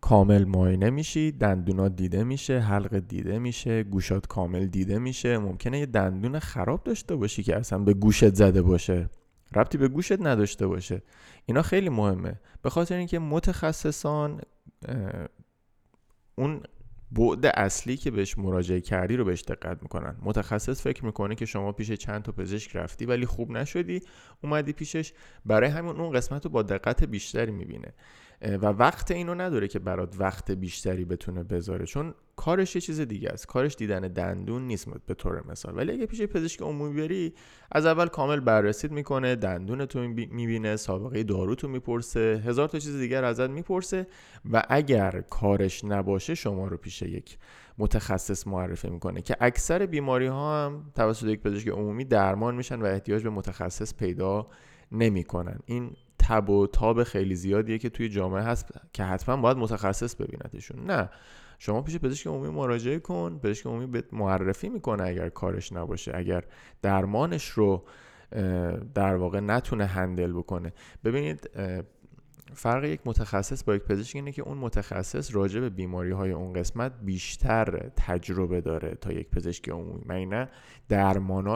کامل 0.00 0.44
معاینه 0.44 0.90
میشی 0.90 1.32
دندونات 1.32 1.96
دیده 1.96 2.24
میشه 2.24 2.58
حلق 2.58 2.98
دیده 2.98 3.38
میشه 3.38 3.82
گوشات 3.82 4.26
کامل 4.26 4.66
دیده 4.66 4.98
میشه. 4.98 5.38
ممکنه 5.38 5.78
یه 5.78 5.86
دندون 5.86 6.38
خراب 6.38 6.84
داشته 6.84 7.16
باشی 7.16 7.42
که 7.42 7.56
اصلا 7.56 7.78
به 7.78 7.94
گوشت 7.94 8.34
زده 8.34 8.62
باشه. 8.62 9.10
ربطی 9.54 9.78
به 9.78 9.88
گوشت 9.88 10.20
نداشته 10.20 10.66
باشه. 10.66 11.02
اینا 11.46 11.62
خیلی 11.62 11.88
مهمه. 11.88 12.40
به 12.62 12.70
خاطر 12.70 12.96
اینکه 12.96 13.18
متخصصان 13.18 14.40
اون 16.34 16.60
بعد 17.12 17.46
اصلی 17.46 17.96
که 17.96 18.10
بهش 18.10 18.38
مراجعه 18.38 18.80
کردی 18.80 19.16
رو 19.16 19.24
بهش 19.24 19.42
دقت 19.42 19.82
می‌کنن. 19.82 20.16
متخصص 20.22 20.82
فکر 20.82 21.04
می‌کنه 21.04 21.34
که 21.34 21.46
شما 21.46 21.72
پیش 21.72 21.92
چند 21.92 22.22
تا 22.22 22.32
پزشک 22.32 22.76
رفتی 22.76 23.06
ولی 23.06 23.26
خوب 23.26 23.50
نشدی 23.50 24.00
اومدی 24.42 24.72
پیشش. 24.72 25.12
برای 25.46 25.70
همین 25.70 25.96
اون 25.96 26.12
قسمت 26.12 26.44
رو 26.44 26.50
با 26.50 26.62
دقت 26.62 27.04
بیشتری 27.04 27.52
می‌بینه. 27.52 27.94
و 28.42 28.66
وقت 28.66 29.10
اینو 29.10 29.34
نداره 29.34 29.68
که 29.68 29.78
برات 29.78 30.14
وقت 30.18 30.50
بیشتری 30.50 31.04
بتونه 31.04 31.42
بذاره 31.42 31.86
چون 31.86 32.14
کارش 32.36 32.74
یه 32.74 32.80
چیز 32.80 33.00
دیگه 33.00 33.28
است. 33.28 33.46
کارش 33.46 33.76
دیدن 33.76 34.00
دندون 34.00 34.66
نیست 34.66 34.88
به 35.06 35.14
طور 35.14 35.46
مثال. 35.50 35.76
ولی 35.76 35.92
اگه 35.92 36.06
پیش 36.06 36.22
پزشک 36.22 36.62
عمومی 36.62 37.00
بری 37.00 37.34
از 37.72 37.86
اول 37.86 38.06
کامل 38.06 38.40
بررسیت 38.40 38.92
می‌کنه 38.92 39.36
دندون 39.36 39.86
تو 39.86 40.00
می‌بینه 40.00 40.76
سابقه 40.76 41.22
دارو 41.22 41.54
تو 41.54 41.68
می‌پرسه 41.68 42.42
هزار 42.44 42.68
تا 42.68 42.78
چیز 42.78 42.96
دیگر 42.96 43.24
ازت 43.24 43.50
می‌پرسه 43.50 44.06
و 44.52 44.62
اگر 44.68 45.20
کارش 45.30 45.84
نباشه 45.84 46.34
شما 46.34 46.66
رو 46.66 46.76
پیش 46.76 47.02
یک 47.02 47.38
متخصص 47.78 48.46
معرفی 48.46 48.90
می‌کنه 48.90 49.22
که 49.22 49.36
اکثر 49.40 49.86
بیماری 49.86 50.26
ها 50.26 50.64
هم 50.66 50.90
توسط 50.94 51.26
یک 51.26 51.40
پزشک 51.40 51.68
عمومی 51.68 52.04
درمان 52.04 52.54
میشن 52.54 52.82
و 52.82 52.84
احتیاج 52.84 53.22
به 53.22 53.30
متخصص 53.30 53.94
پیدا 53.94 54.46
نمی‌کنن. 54.92 55.58
این 55.66 55.90
تب 56.28 56.50
و 56.50 56.66
تاب 56.66 57.02
خیلی 57.02 57.34
زیادیه 57.34 57.78
که 57.78 57.88
توی 57.88 58.08
جامعه 58.08 58.42
هست 58.42 58.72
که 58.92 59.04
حتما 59.04 59.36
باید 59.36 59.56
متخصص 59.56 60.14
ببیندشون 60.14 60.84
نه. 60.84 61.10
شما 61.58 61.82
پیش 61.82 61.98
پزشک 61.98 62.26
عمومی 62.26 62.48
مراجعه 62.48 62.98
کن. 62.98 63.38
پزشک 63.38 63.66
عمومی 63.66 63.86
به 63.86 64.04
معرفی 64.12 64.68
می‌کنه 64.68 65.02
اگر 65.02 65.28
کارش 65.28 65.72
نباشه 65.72 66.12
اگر 66.14 66.44
درمانش 66.82 67.48
رو 67.48 67.84
در 68.94 69.16
واقع 69.16 69.40
نتونه 69.40 69.86
هندل 69.86 70.32
بکنه. 70.32 70.72
ببینید 71.04 71.50
فرق 72.54 72.84
یک 72.84 73.00
متخصص 73.04 73.64
با 73.64 73.74
یک 73.74 73.82
پزشک 73.82 74.16
اینه 74.16 74.32
که 74.32 74.42
اون 74.42 74.58
متخصص 74.58 75.34
راجع 75.34 75.60
به 75.60 75.70
بیماری 75.70 76.10
های 76.10 76.30
اون 76.30 76.52
قسمت 76.52 76.92
بیشتر 77.02 77.90
تجربه 77.96 78.60
داره 78.60 78.94
تا 79.00 79.12
یک 79.12 79.30
پزشک 79.30 79.68
عمومی. 79.68 80.02
من 80.06 80.24
نه؟ 80.24 80.48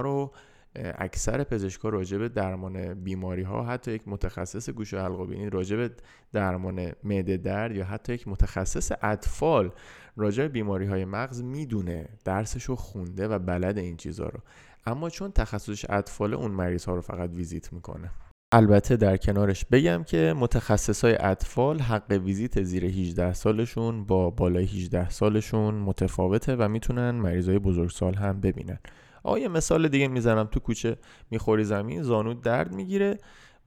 رو 0.02 0.32
اکثر 0.74 1.44
پزشکا 1.44 1.88
راجع 1.88 2.18
به 2.18 2.28
درمان 2.28 2.94
بیماری 2.94 3.42
ها 3.42 3.64
حتی 3.64 3.92
یک 3.92 4.02
متخصص 4.06 4.70
گوش 4.70 4.94
و 4.94 4.98
حلق 4.98 5.28
بینی 5.28 5.50
راجع 5.50 5.76
به 5.76 5.90
درمان 6.32 6.92
معده 7.04 7.36
درد 7.36 7.76
یا 7.76 7.84
حتی 7.84 8.14
یک 8.14 8.28
متخصص 8.28 8.92
اطفال 9.02 9.70
راجع 10.16 10.42
به 10.42 10.48
بیماری 10.48 10.86
های 10.86 11.04
مغز 11.04 11.42
می‌دونه 11.42 12.08
درسش 12.24 12.64
رو 12.64 12.76
خونده 12.76 13.28
و 13.28 13.38
بلد 13.38 13.78
این 13.78 13.96
چیزها 13.96 14.26
رو. 14.26 14.40
اما 14.86 15.10
چون 15.10 15.32
تخصصش 15.32 15.86
اطفال 15.88 16.34
اون 16.34 16.50
مریض 16.50 16.84
ها 16.84 16.94
رو 16.94 17.00
فقط 17.00 17.30
ویزیت 17.30 17.72
می‌کنه. 17.72 18.10
البته 18.54 18.96
در 18.96 19.16
کنارش 19.16 19.64
بگم 19.64 20.04
که 20.04 20.34
متخصص 20.36 21.04
های 21.04 21.16
اطفال 21.20 21.78
حق 21.78 22.20
ویزیت 22.24 22.62
زیر 22.62 22.84
18 22.84 23.32
سالشون 23.32 24.04
با 24.04 24.30
بالای 24.30 24.64
18 24.64 25.10
سالشون 25.10 25.74
متفاوته 25.74 26.56
و 26.56 26.68
می‌تونن 26.68 27.10
مریض 27.10 27.48
های 27.48 27.58
بزرگسال 27.58 28.14
هم 28.14 28.40
ببینن. 28.40 28.78
آیا 29.22 29.48
مثال 29.48 29.88
دیگه 29.88 30.08
می‌زنم. 30.08 30.44
تو 30.44 30.60
کوچه 30.60 30.96
می‌خوری 31.30 31.64
زمین 31.64 32.02
زانو 32.02 32.34
درد 32.34 32.74
می‌گیره. 32.74 33.18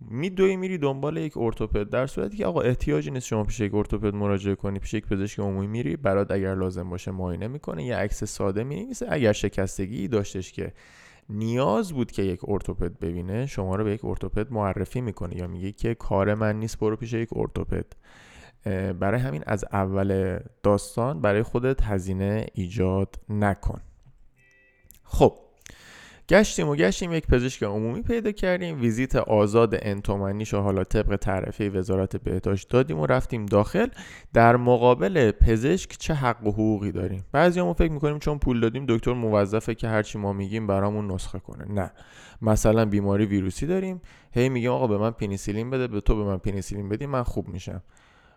میدوی 0.01 0.55
میری 0.55 0.77
دنبال 0.77 1.17
یک 1.17 1.37
ارتوپد. 1.37 1.89
در 1.89 2.07
صورتی 2.07 2.37
که 2.37 2.45
آقا 2.45 2.61
احتیاجی 2.61 3.11
نیست 3.11 3.27
شما 3.27 3.43
پیش 3.43 3.59
یک 3.59 3.73
ارتوپد 3.73 4.13
مراجعه 4.13 4.55
کنی. 4.55 4.79
پیش 4.79 4.93
یک 4.93 5.05
پزشک 5.05 5.39
عمومی 5.39 5.67
میری. 5.67 5.95
برات 5.95 6.31
اگر 6.31 6.55
لازم 6.55 6.89
باشه 6.89 7.11
معاینه 7.11 7.47
می‌کنه. 7.47 7.83
یه 7.83 7.95
عکس 7.95 8.23
ساده 8.23 8.63
می‌نویسه. 8.63 9.05
اگر 9.09 9.33
شکستگی 9.33 10.07
داشتش 10.07 10.51
که 10.51 10.73
نیاز 11.29 11.93
بود 11.93 12.11
که 12.11 12.21
یک 12.21 12.39
ارتوپد 12.47 12.99
ببینه 12.99 13.45
شما 13.45 13.75
رو 13.75 13.83
به 13.83 13.91
یک 13.91 14.05
ارتوپد 14.05 14.51
معرفی 14.51 15.01
می‌کنه 15.01 15.37
یا 15.37 15.47
میگه 15.47 15.71
که 15.71 15.95
کار 15.95 16.33
من 16.33 16.59
نیست 16.59 16.79
برو 16.79 16.95
پیش 16.95 17.13
یک 17.13 17.29
ارتوپد. 17.35 17.85
برای 18.99 19.19
همین 19.19 19.43
از 19.47 19.65
اول 19.71 20.39
داستان 20.63 21.21
برای 21.21 21.43
خودت 21.43 21.83
هزینه 21.83 22.45
ایجاد 22.53 23.15
نکن. 23.29 23.81
خب 25.03 25.33
گشتیم 26.29 26.69
و 26.69 26.75
گشتیم 26.75 27.13
یک 27.13 27.27
پزشک 27.27 27.63
عمومی 27.63 28.01
پیدا 28.01 28.31
کردیم. 28.31 28.81
ویزیت 28.81 29.15
آزاد 29.15 29.75
انتومنیش 29.81 30.53
و 30.53 30.59
حالا 30.59 30.83
طبق 30.83 31.15
تعرفه 31.15 31.69
وزارت 31.69 32.17
بهداشت 32.17 32.69
دادیم 32.69 32.99
و 32.99 33.05
رفتیم 33.05 33.45
داخل. 33.45 33.87
در 34.33 34.55
مقابل 34.55 35.31
پزشک 35.31 35.95
چه 35.99 36.13
حق 36.13 36.47
و 36.47 36.51
حقوقی 36.51 36.91
داریم؟ 36.91 37.25
بعضی 37.31 37.59
همون 37.59 37.73
فکر 37.73 37.91
می‌کنیم 37.91 38.19
چون 38.19 38.39
پول 38.39 38.59
دادیم 38.59 38.85
دکتر 38.89 39.13
موظفه 39.13 39.75
که 39.75 39.87
هرچی 39.87 40.17
ما 40.17 40.33
میگیم 40.33 40.67
برامون 40.67 41.11
نسخه 41.11 41.39
کنه. 41.39 41.71
نه. 41.71 41.91
مثلا 42.41 42.85
بیماری 42.85 43.25
ویروسی 43.25 43.67
داریم. 43.67 44.01
هی 44.31 44.49
میگیم 44.49 44.71
آقا 44.71 44.87
به 44.87 44.97
من 44.97 45.11
پنیسیلین 45.11 45.69
بده 45.69 45.87
به 45.87 46.01
تو 46.01 46.15
به 46.15 46.23
من 46.23 46.37
پنیسیلین 46.37 46.89
بدی 46.89 47.05
من 47.05 47.23
خوب 47.23 47.47
میشم. 47.47 47.81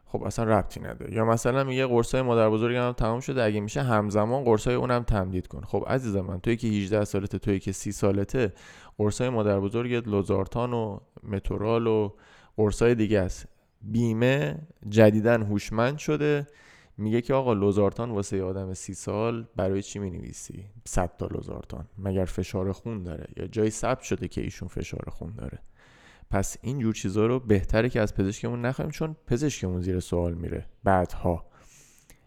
خب 0.08 0.22
اصلا 0.22 0.44
ربطی 0.44 0.80
نداره. 0.80 1.14
یا 1.14 1.24
مثلا 1.24 1.64
میگه 1.64 1.86
قرصای 1.86 2.22
مادر 2.22 2.50
بزرگم 2.50 2.92
تمام 2.92 3.20
شده 3.20 3.42
اگه 3.42 3.60
میشه 3.60 3.82
همزمان 3.82 4.44
قرصای 4.44 4.74
اونم 4.74 5.02
تمدید 5.02 5.46
کن. 5.46 5.60
خب 5.60 5.84
عزیز 5.88 6.16
من 6.16 6.40
توی 6.40 6.56
که 6.56 6.68
18 6.68 7.04
سالته 7.04 7.38
توی 7.38 7.58
که 7.58 7.72
30 7.72 7.92
سالته 7.92 8.52
قرصای 8.98 9.28
مادر 9.28 9.60
بزرگت 9.60 10.08
لوزارتان 10.08 10.72
و 10.72 10.98
متورال 11.22 11.86
و 11.86 12.12
قرصای 12.56 12.94
دیگه 12.94 13.20
است. 13.20 13.46
بیمه 13.82 14.58
جدیدن 14.88 15.42
هوشمند 15.42 15.98
شده. 15.98 16.46
میگه 16.98 17.20
که 17.20 17.34
آقا 17.34 17.52
لوزارتان 17.52 18.10
واسه 18.10 18.42
آدم 18.42 18.74
سی 18.74 18.94
سال 18.94 19.46
برای 19.56 19.82
چی 19.82 19.98
می 19.98 20.10
نویسی 20.10 20.64
100 20.84 21.16
تا 21.18 21.26
لوزارتان. 21.26 21.84
مگر 21.98 22.24
فشار 22.24 22.72
خون 22.72 23.02
داره؟ 23.02 23.26
یا 23.36 23.46
جای 23.46 23.70
ثبت 23.70 24.00
شده 24.00 24.28
که 24.28 24.40
ایشون 24.40 24.68
فشار 24.68 25.04
خون 25.10 25.32
داره؟ 25.36 25.58
پس 26.30 26.56
این 26.62 26.78
جور 26.78 26.94
چیزها 26.94 27.26
رو 27.26 27.40
بهتره 27.40 27.88
که 27.88 28.00
از 28.00 28.14
پزشکمون 28.14 28.60
نخواهیم 28.60 28.90
چون 28.90 29.16
پزشکمون 29.26 29.80
زیر 29.80 30.00
سوال 30.00 30.34
میره 30.34 30.66
بعدها. 30.84 31.44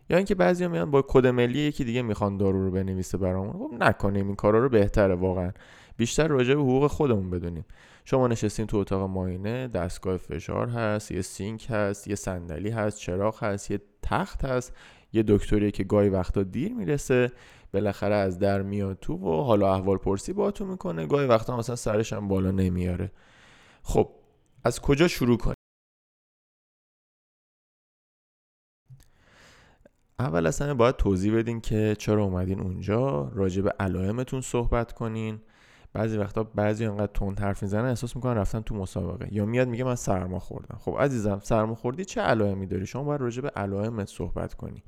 یا 0.09 0.17
اینکه 0.17 0.35
بعضیا 0.35 0.69
میان 0.69 0.91
با 0.91 1.05
کد 1.07 1.27
ملی 1.27 1.59
یکی 1.59 1.83
دیگه 1.83 2.01
می‌خوان 2.01 2.37
دارو 2.37 2.63
رو 2.63 2.71
بنویسه 2.71 3.17
برامون. 3.17 3.53
خب 3.53 3.83
نکنیم 3.83 4.27
این 4.27 4.35
کارا 4.35 4.59
رو 4.59 4.69
بهتره 4.69 5.15
واقعا. 5.15 5.51
بیشتر 5.97 6.27
راجع 6.27 6.55
به 6.55 6.61
حقوق 6.61 6.87
خودمون 6.87 7.29
بدونیم. 7.29 7.65
شما 8.05 8.27
نشستین 8.27 8.67
تو 8.67 8.77
اتاق 8.77 9.09
ماینه 9.09 9.67
دستگاه 9.67 10.17
فشار 10.17 10.69
هست 10.69 11.11
یه 11.11 11.21
سینک 11.21 11.67
هست 11.69 12.07
یه 12.07 12.15
صندلی 12.15 12.69
هست 12.69 12.99
چراغ 12.99 13.43
هست 13.43 13.71
یه 13.71 13.81
تخت 14.01 14.45
هست 14.45 14.73
یه 15.13 15.23
دکتری 15.27 15.71
که 15.71 15.83
گاهی 15.83 16.09
وقتا 16.09 16.43
دیر 16.43 16.73
می‌رسه 16.73 17.31
بالاخره 17.73 18.15
از 18.15 18.39
در 18.39 18.61
میاد 18.61 18.97
تو 19.01 19.13
و 19.13 19.43
حالا 19.43 19.75
احوال 19.75 19.97
پرسی 19.97 20.33
با 20.33 20.51
تو 20.51 20.65
می‌کنه. 20.65 21.05
گاهی 21.05 21.27
وقتا 21.27 21.57
مثلا 21.57 21.75
سرش 21.75 22.13
هم 22.13 22.27
بالا 22.27 22.51
نمیاره. 22.51 23.11
خب 23.83 24.15
از 24.63 24.79
کجا 24.79 25.07
شروع 25.07 25.37
کنیم؟ 25.37 25.55
اول 30.19 30.47
اصلا 30.47 30.73
باید 30.73 30.95
توضیح 30.95 31.37
بدین 31.37 31.61
که 31.61 31.95
چرا 31.99 32.23
اومدین 32.23 32.59
اونجا 32.59 33.29
راجع 33.29 33.61
به 33.61 33.73
علائمتون 33.79 34.41
صحبت 34.41 34.91
کنین. 34.93 35.41
بعضی 35.93 36.17
وقتا 36.17 36.43
بعضی 36.43 36.85
انقدر 36.85 37.11
تند 37.13 37.39
حرف 37.39 37.63
می‌زنن 37.63 37.85
احساس 37.85 38.15
می‌کنن 38.15 38.35
رفتن 38.35 38.61
تو 38.61 38.75
مسابقه. 38.75 39.33
یا 39.33 39.45
میاد 39.45 39.67
میگه 39.67 39.83
من 39.83 39.95
سرما 39.95 40.39
خوردم. 40.39 40.77
خب 40.79 40.95
عزیزم 40.99 41.39
سرما 41.43 41.75
خوردی 41.75 42.05
چه 42.05 42.21
علائمی 42.21 42.67
داری؟ 42.67 42.85
شما 42.85 43.03
باید 43.03 43.21
راجع 43.21 43.41
به 43.41 43.49
علائمت 43.49 44.07
صحبت 44.07 44.53
کنی. 44.53 44.83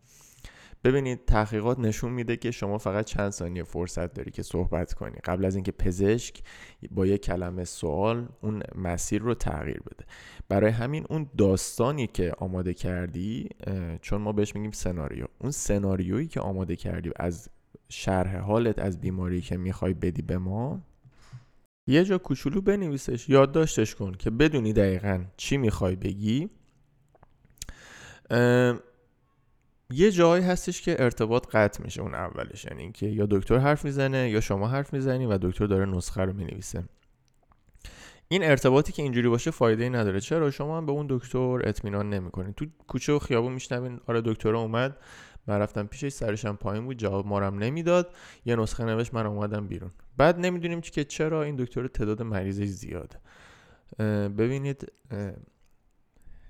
ببینید 0.83 1.25
تحقیقات 1.25 1.79
نشون 1.79 2.11
میده 2.11 2.37
که 2.37 2.51
شما 2.51 2.77
فقط 2.77 3.05
چند 3.05 3.29
ثانیه 3.29 3.63
فرصت 3.63 4.13
داری 4.13 4.31
که 4.31 4.43
صحبت 4.43 4.93
کنی. 4.93 5.15
قبل 5.23 5.45
از 5.45 5.55
اینکه 5.55 5.71
پزشک 5.71 6.43
با 6.91 7.05
یک 7.05 7.21
کلمه 7.21 7.63
سوال 7.63 8.27
اون 8.41 8.63
مسیر 8.75 9.21
رو 9.21 9.33
تغییر 9.33 9.79
بده. 9.79 10.05
برای 10.49 10.71
همین 10.71 11.05
اون 11.09 11.29
داستانی 11.37 12.07
که 12.07 12.33
آماده 12.37 12.73
کردی 12.73 13.49
چون 14.01 14.21
ما 14.21 14.31
بهش 14.31 14.55
میگیم 14.55 14.71
سناریو. 14.71 15.25
اون 15.39 15.51
سناریویی 15.51 16.27
که 16.27 16.39
آماده 16.39 16.75
کردی 16.75 17.11
از 17.15 17.49
شرح 17.89 18.37
حالت 18.37 18.79
از 18.79 19.01
بیماری 19.01 19.41
که 19.41 19.57
می‌خوای 19.57 19.93
بدی 19.93 20.21
به 20.21 20.37
ما 20.37 20.81
یه 21.87 22.03
جا 22.03 22.17
کوچولو 22.17 22.61
بنویسش 22.61 23.29
یادداشتش 23.29 23.95
کن 23.95 24.11
که 24.11 24.29
بدونی 24.29 24.73
دقیقا 24.73 25.25
چی 25.37 25.57
می‌خوای 25.57 25.95
بگی. 25.95 26.49
یه 29.93 30.11
جایی 30.11 30.43
هستش 30.43 30.81
که 30.81 31.03
ارتباط 31.03 31.47
قطع 31.55 31.83
میشه 31.83 32.01
اون 32.01 32.15
اولش. 32.15 32.65
یعنی 32.65 32.81
اینکه 32.81 33.07
یا 33.07 33.27
دکتر 33.29 33.57
حرف 33.57 33.85
می‌زنه 33.85 34.29
یا 34.29 34.41
شما 34.41 34.67
حرف 34.67 34.93
می‌زنی 34.93 35.25
و 35.25 35.37
دکتر 35.41 35.65
داره 35.65 35.85
نسخه 35.85 36.21
رو 36.21 36.33
می‌نویسه. 36.33 36.83
این 38.27 38.43
ارتباطی 38.43 38.91
که 38.91 39.03
اینجوری 39.03 39.29
باشه 39.29 39.51
فایده 39.51 39.83
ای 39.83 39.89
نداره. 39.89 40.19
چرا؟ 40.19 40.51
شما 40.51 40.77
هم 40.77 40.85
به 40.85 40.91
اون 40.91 41.05
دکتر 41.09 41.59
اطمینان 41.63 42.09
نمی‌کنید 42.09 42.55
تو 42.55 42.65
کوچه 42.87 43.13
و 43.13 43.19
خیابون 43.19 43.53
میشنوین 43.53 43.99
آره 44.07 44.21
دکتر 44.25 44.55
اومد 44.55 44.97
من 45.47 45.59
رفتم 45.59 45.87
پیشش 45.87 46.09
سرشم 46.09 46.55
پایین 46.55 46.85
بود 46.85 46.97
جواب 46.97 47.27
مارم 47.27 47.57
نمی‌داد. 47.57 48.15
یه 48.45 48.55
نسخه 48.55 48.85
نوشت 48.85 49.13
من 49.13 49.25
اومدم 49.25 49.67
بیرون. 49.67 49.91
بعد 50.17 50.39
نمی‌دونیم 50.39 50.81
که 50.81 51.03
چرا 51.03 51.43
این 51.43 51.55
دکتر 51.55 51.87
تعداد 51.87 52.21
مریضش 52.21 52.65
زیاده. 52.65 53.17
ببینید 54.37 54.91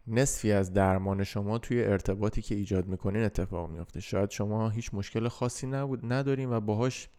نصفی 0.08 0.52
از 0.52 0.74
درمان 0.74 1.24
شما 1.24 1.58
توی 1.58 1.84
ارتباطی 1.84 2.42
که 2.42 2.56
ایجاد 2.56 2.88
می‌کنین 2.88 3.24
اتفاق 3.24 3.70
میافته. 3.70 4.00
شاید 4.00 4.30
شما 4.30 4.70
هیچ 4.70 4.94
مشکل 4.94 5.28
خاصی 5.28 5.68
نبود 5.68 6.14
ندارین 6.14 6.50
و 6.50 6.60
باهاش 6.60 7.10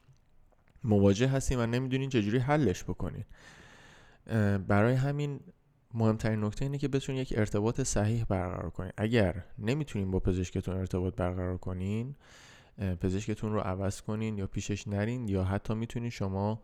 مواجه 0.84 1.28
هستین 1.28 1.58
و 1.58 1.66
نمی‌دونین 1.66 2.10
چجوری 2.10 2.38
حلش 2.38 2.84
بکنین. 2.84 3.24
برای 4.68 4.94
همین 4.94 5.40
مهمترین 5.94 6.44
نکته 6.44 6.64
اینه 6.64 6.78
که 6.78 6.88
بتونین 6.88 7.22
یک 7.22 7.34
ارتباط 7.36 7.80
صحیح 7.80 8.24
برقرار 8.24 8.70
کنین. 8.70 8.92
اگر 8.96 9.44
نمی‌تونین 9.58 10.10
با 10.10 10.20
پزشکتون 10.20 10.76
ارتباط 10.76 11.14
برقرار 11.14 11.58
کنین 11.58 12.14
پزشکتون 13.00 13.52
رو 13.52 13.60
عوض 13.60 14.00
کنین 14.00 14.38
یا 14.38 14.46
پیشش 14.46 14.88
نرین 14.88 15.28
یا 15.28 15.44
حتی 15.44 15.74
می‌تونین 15.74 16.10
شما 16.10 16.62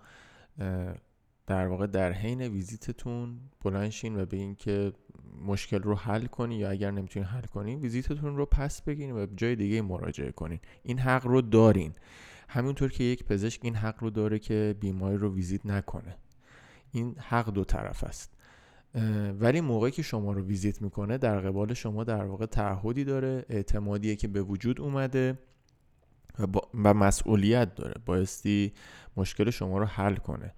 در 1.51 1.67
واقع 1.67 1.87
در 1.87 2.13
حین 2.13 2.43
ویزیتتون 2.43 3.41
بلنشین 3.65 4.21
و 4.21 4.27
بگین 4.27 4.55
که 4.55 4.93
مشکل 5.47 5.83
رو 5.83 5.95
حل 5.95 6.27
کنی 6.27 6.57
یا 6.57 6.71
اگر 6.71 6.91
نمی‌تونین 6.91 7.29
حل 7.29 7.43
کنین 7.43 7.81
ویزیتتون 7.81 8.37
رو 8.37 8.47
پس 8.47 8.83
بگیرین 8.83 9.17
و 9.17 9.27
جای 9.37 9.57
دیگه 9.57 9.83
مراجعه 9.83 10.33
کنین. 10.33 10.59
این 10.83 10.99
حق 10.99 11.27
رو 11.27 11.41
دارین. 11.41 11.93
همینطور 12.49 12.91
که 12.91 13.05
یک 13.05 13.25
پزشک 13.25 13.61
این 13.63 13.75
حق 13.75 14.03
رو 14.03 14.11
داره 14.11 14.39
که 14.39 14.75
بیماری 14.81 15.17
رو 15.17 15.35
ویزیت 15.35 15.67
نکنه. 15.67 16.17
این 16.93 17.15
حق 17.19 17.51
دو 17.51 17.65
طرف 17.65 18.05
است. 18.05 18.37
ولی 19.41 19.61
موقعی 19.61 19.91
که 19.91 20.03
شما 20.03 20.33
رو 20.33 20.43
ویزیت 20.43 20.83
می‌کنه 20.83 21.19
در 21.19 21.41
قبال 21.41 21.75
شما 21.75 22.05
در 22.05 22.25
واقع 22.25 22.47
تعهدی 22.47 23.05
داره 23.05 23.45
اعتمادیه 23.49 24.17
که 24.17 24.29
به 24.29 24.43
وجود 24.43 24.81
اومده 24.81 25.39
و, 26.75 26.95
مسئولیت 26.95 27.75
داره. 27.75 27.95
بایستی 28.07 28.73
مشکل 29.17 29.51
شما 29.51 29.79
رو 29.79 29.85
حل 29.85 30.17
کنه. 30.17 30.55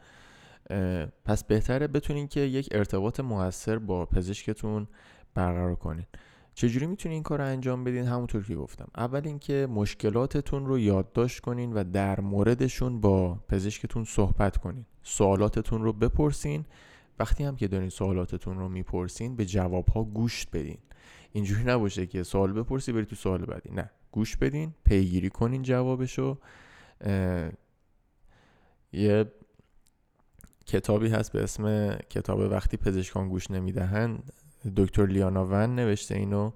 پس 1.24 1.44
بهتره 1.44 1.86
بتونین 1.86 2.28
که 2.28 2.40
یک 2.40 2.68
ارتباط 2.72 3.20
موثر 3.20 3.78
با 3.78 4.06
پزشکتون 4.06 4.86
برقرار 5.34 5.74
کنین. 5.74 6.06
چجوری 6.54 6.86
می‌تونین 6.86 7.14
این 7.14 7.22
کار 7.22 7.38
رو 7.38 7.44
انجام 7.44 7.84
بدین؟ 7.84 8.06
همونطور 8.06 8.44
که 8.44 8.54
گفتم. 8.54 8.88
اول 8.96 9.20
اینکه 9.24 9.66
مشکلاتتون 9.70 10.66
رو 10.66 10.78
یادداشت 10.78 11.40
کنین 11.40 11.72
و 11.72 11.84
در 11.84 12.20
موردشون 12.20 13.00
با 13.00 13.34
پزشکتون 13.48 14.04
صحبت 14.04 14.56
کنین. 14.56 14.84
سوالاتتون 15.02 15.82
رو 15.82 15.92
بپرسین. 15.92 16.64
وقتی 17.18 17.44
هم 17.44 17.56
که 17.56 17.68
دارین 17.68 17.88
سوالاتتون 17.88 18.58
رو 18.58 18.68
می‌پرسین 18.68 19.36
به 19.36 19.46
جوابها 19.46 20.04
گوش 20.04 20.46
بدین. 20.46 20.78
اینجوری 21.32 21.64
نباشه 21.64 22.06
که 22.06 22.22
سوال 22.22 22.52
بپرسی 22.52 22.92
بری 22.92 23.04
تو 23.04 23.16
سوال 23.16 23.44
بعدی. 23.44 23.70
نه. 23.70 23.90
گوش 24.12 24.36
بدین 24.36 24.74
پیگیری 24.84 25.30
کنین 25.30 25.62
جوابشو. 25.62 26.38
یه 28.92 29.32
کتابی 30.72 31.08
هست 31.08 31.32
به 31.32 31.42
اسم 31.42 31.94
کتاب 32.10 32.38
وقتی 32.38 32.76
پزشکان 32.76 33.28
گوش 33.28 33.50
نمی‌دهند 33.50 34.32
دکتر 34.76 35.06
لیانا 35.06 35.46
ون 35.46 35.74
نوشته 35.74 36.14
اینو. 36.14 36.50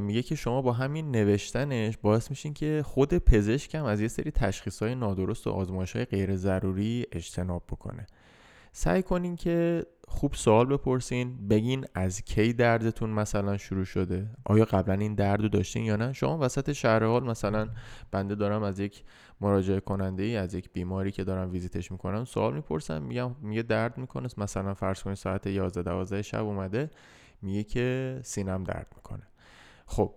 میگه 0.00 0.22
که 0.22 0.34
شما 0.34 0.62
با 0.62 0.72
همین 0.72 1.10
نوشتنش 1.10 1.96
باعث 1.96 2.30
میشین 2.30 2.54
که 2.54 2.82
خود 2.86 3.18
پزشکم 3.18 3.84
از 3.84 4.00
یه 4.00 4.08
سری 4.08 4.30
تشخیص 4.30 4.82
نادرست 4.82 5.46
و 5.46 5.50
آزمایش 5.50 5.96
های 5.96 6.04
غیر 6.04 6.36
ضروری 6.36 7.06
اجتناب 7.12 7.62
بکنه. 7.70 8.06
سعی 8.72 9.02
کنین 9.02 9.36
که 9.36 9.86
خوب 10.12 10.34
سوال 10.34 10.66
بپرسین 10.66 11.48
بگین 11.48 11.84
از 11.94 12.22
کی 12.22 12.52
دردتون 12.52 13.10
مثلا 13.10 13.56
شروع 13.56 13.84
شده؟ 13.84 14.30
آیا 14.44 14.64
قبلا 14.64 14.94
این 14.94 15.14
درد 15.14 15.40
رو 15.42 15.48
داشتین 15.48 15.84
یا 15.84 15.96
نه؟ 15.96 16.12
شما 16.12 16.38
وسط 16.38 16.72
شهر 16.72 17.04
حال 17.04 17.24
مثلا 17.24 17.68
بنده 18.10 18.34
دارم 18.34 18.62
از 18.62 18.80
یک 18.80 19.04
مراجعه 19.40 19.80
کننده 19.80 20.22
ای 20.22 20.36
از 20.36 20.54
یک 20.54 20.72
بیماری 20.72 21.10
که 21.10 21.24
دارم 21.24 21.50
ویزیتش 21.50 21.92
می‌کنم 21.92 22.24
سوال 22.24 22.54
می‌پرسم 22.54 23.02
میگم 23.02 23.36
میگه 23.42 23.62
درد 23.62 23.98
می‌کنه. 23.98 24.28
مثلا 24.36 24.74
فرض 24.74 25.02
کنید 25.02 25.16
ساعت 25.16 25.46
11 25.46 25.82
12 25.82 26.22
شب 26.22 26.44
اومده 26.44 26.90
میگه 27.42 27.64
که 27.64 28.20
سینم 28.24 28.64
درد 28.64 28.92
می‌کنه. 28.96 29.22
خب 29.86 30.14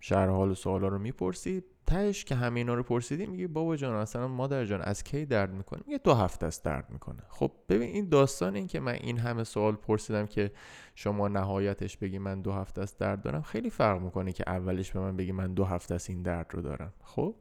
شهر 0.00 0.28
حال 0.28 0.54
سوالا 0.54 0.88
رو 0.88 0.98
می‌پرسی. 0.98 1.62
تهش 1.86 2.24
که 2.24 2.34
همه 2.34 2.64
رو 2.64 2.82
پرسیدی 2.82 3.26
میگه 3.26 3.48
بابا 3.48 3.76
جان 3.76 3.94
اصلا 3.94 4.28
مادر 4.28 4.64
جان 4.64 4.82
از 4.82 5.04
کی 5.04 5.26
درد 5.26 5.52
می‌کنه 5.52 5.80
میگه 5.86 5.98
دو 5.98 6.14
هفته 6.14 6.46
است 6.46 6.64
درد 6.64 6.90
می‌کنه. 6.90 7.22
خب 7.28 7.52
ببین 7.68 7.88
این 7.88 8.08
داستان 8.08 8.56
این 8.56 8.66
که 8.66 8.80
من 8.80 8.92
این 8.92 9.18
همه 9.18 9.44
سوال 9.44 9.74
پرسیدم 9.74 10.26
که 10.26 10.52
شما 10.94 11.28
نهایتش 11.28 11.96
بگی 11.96 12.18
من 12.18 12.42
دو 12.42 12.52
هفته 12.52 12.80
است 12.80 12.98
درد 12.98 13.22
دارم 13.22 13.42
خیلی 13.42 13.70
فرق 13.70 14.00
می‌کنه 14.02 14.32
که 14.32 14.44
اولش 14.46 14.92
به 14.92 15.00
من 15.00 15.16
بگی 15.16 15.32
من 15.32 15.54
دو 15.54 15.64
هفته 15.64 15.94
است 15.94 16.10
این 16.10 16.22
درد 16.22 16.54
رو 16.54 16.62
دارم. 16.62 16.92
خب؟ 17.02 17.34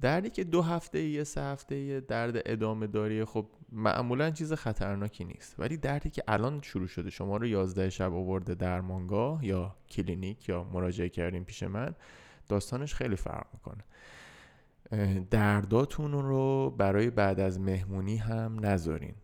دردی 0.00 0.30
که 0.30 0.44
دو 0.44 0.62
هفته 0.62 1.02
یه 1.02 1.24
سه 1.24 1.40
هفته 1.40 1.76
یه 1.76 2.00
درد 2.00 2.42
ادامه 2.46 2.86
داری 2.86 3.24
خب 3.24 3.46
معمولا 3.72 4.30
چیز 4.30 4.52
خطرناکی 4.52 5.24
نیست. 5.24 5.54
ولی 5.58 5.76
دردی 5.76 6.10
که 6.10 6.22
الان 6.28 6.60
شروع 6.62 6.86
شده 6.86 7.10
شما 7.10 7.36
رو 7.36 7.46
یازده 7.46 7.90
شب 7.90 8.14
آورده 8.14 8.54
درمانگاه 8.54 9.46
یا 9.46 9.76
کلینیک 9.90 10.48
یا 10.48 10.64
مراجعه 10.64 11.08
کردیم 11.08 11.44
پیش 11.44 11.62
من 11.62 11.94
داستانش 12.52 12.94
خیلی 12.94 13.16
فرق 13.16 13.46
می‌کنه. 13.52 13.84
درداتون 15.30 16.12
رو 16.12 16.70
برای 16.70 17.10
بعد 17.10 17.40
از 17.40 17.60
مهمونی 17.60 18.16
هم 18.16 18.66
نذارین. 18.66 19.14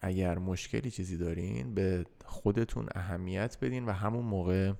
اگر 0.00 0.38
مشکلی 0.38 0.90
چیزی 0.90 1.16
دارین 1.16 1.74
به 1.74 2.04
خودتون 2.24 2.88
اهمیت 2.94 3.58
بدین 3.60 3.86
و 3.86 3.92
همون 3.92 4.24
موقع 4.24 4.72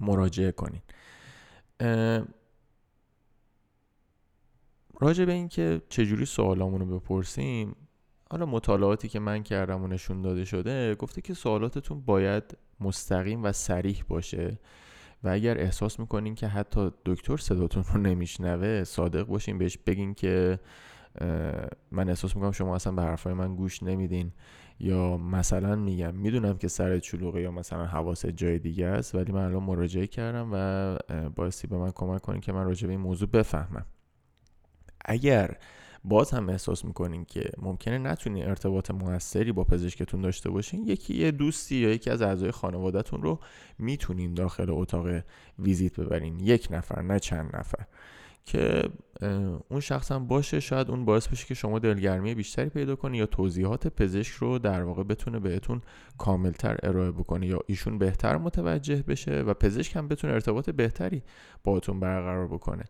مراجعه 0.00 0.52
کنین. 0.52 0.82
راجع 5.00 5.24
به 5.24 5.32
اینکه 5.32 5.82
چجوری 5.88 6.26
سوالامون 6.26 6.80
رو 6.80 6.98
بپرسیم 6.98 7.76
حالا 8.30 8.46
مطالعاتی 8.46 9.08
که 9.08 9.20
من 9.20 9.42
کردم 9.42 9.82
و 9.82 9.86
نشون 9.86 10.22
داده 10.22 10.44
شده 10.44 10.94
گفته 10.94 11.20
که 11.20 11.34
سوالاتتون 11.34 12.00
باید 12.00 12.56
مستقیم 12.80 13.44
و 13.44 13.52
سریح 13.52 14.04
باشه. 14.08 14.58
و 15.24 15.28
اگر 15.28 15.58
احساس 15.58 16.00
می‌کنین 16.00 16.34
که 16.34 16.48
حتی 16.48 16.90
دکتر 17.04 17.36
صداتون 17.36 17.84
رو 17.92 18.00
نمیشنوه 18.00 18.84
صادق 18.84 19.22
باشین 19.22 19.58
بهش 19.58 19.78
بگین 19.86 20.14
که 20.14 20.58
من 21.90 22.08
احساس 22.08 22.36
می‌کنم 22.36 22.52
شما 22.52 22.74
اصلا 22.74 22.92
به 22.92 23.02
حرفای 23.02 23.32
من 23.32 23.56
گوش 23.56 23.82
نمیدین 23.82 24.32
یا 24.80 25.16
مثلا 25.16 25.76
میگم 25.76 26.14
می‌دونم 26.14 26.58
که 26.58 26.68
سر 26.68 26.98
چلوغه 26.98 27.42
یا 27.42 27.50
مثلا 27.50 27.86
حواست 27.86 28.26
جای 28.26 28.58
دیگه 28.58 28.86
است 28.86 29.14
ولی 29.14 29.32
من 29.32 29.44
الان 29.44 29.62
مراجعه 29.62 30.06
کردم 30.06 30.50
و 30.52 30.96
بایستی 31.28 31.66
به 31.66 31.76
من 31.76 31.90
کمک 31.90 32.22
کنین 32.22 32.40
که 32.40 32.52
من 32.52 32.64
راجع 32.64 32.86
به 32.86 32.92
این 32.92 33.00
موضوع 33.00 33.28
بفهمم. 33.28 33.86
اگر 35.04 35.56
باز 36.04 36.30
هم 36.30 36.48
احساس 36.48 36.84
می‌کنین 36.84 37.24
که 37.24 37.50
ممکنه 37.58 37.98
نتونین 37.98 38.44
ارتباط 38.44 38.90
موثری 38.90 39.52
با 39.52 39.64
پزشکتون 39.64 40.20
داشته 40.20 40.50
باشین. 40.50 40.86
یکی 40.86 41.14
یه 41.14 41.30
دوستی 41.30 41.76
یا 41.76 41.90
یکی 41.90 42.10
از 42.10 42.22
اعضای 42.22 42.50
خانوادهتون 42.50 43.22
رو 43.22 43.40
می‌تونین 43.78 44.34
داخل 44.34 44.66
اتاق 44.68 45.06
ویزیت 45.58 46.00
ببرین. 46.00 46.40
یک 46.40 46.68
نفر 46.70 47.02
نه 47.02 47.18
چند 47.18 47.56
نفر. 47.56 47.84
که 48.44 48.88
اون 49.68 49.80
شخص 49.80 50.12
هم 50.12 50.26
باشه 50.26 50.60
شاید 50.60 50.90
اون 50.90 51.04
باعث 51.04 51.28
بشه 51.28 51.46
که 51.46 51.54
شما 51.54 51.78
دلگرمی 51.78 52.34
بیشتری 52.34 52.68
پیدا 52.68 52.96
کنی 52.96 53.18
یا 53.18 53.26
توضیحات 53.26 53.88
پزشک 53.88 54.32
رو 54.32 54.58
در 54.58 54.82
واقع 54.82 55.02
بتونه 55.02 55.38
بهتون 55.38 55.82
کاملتر 56.18 56.78
ارائه 56.82 57.10
بکنه 57.10 57.46
یا 57.46 57.60
ایشون 57.66 57.98
بهتر 57.98 58.36
متوجه 58.36 59.02
بشه 59.02 59.40
و 59.40 59.54
پزشک 59.54 59.96
هم 59.96 60.08
بتونه 60.08 60.32
ارتباط 60.32 60.70
بهتری 60.70 61.22
باهاتون 61.64 62.00
برقرار 62.00 62.46
بکنه. 62.46 62.84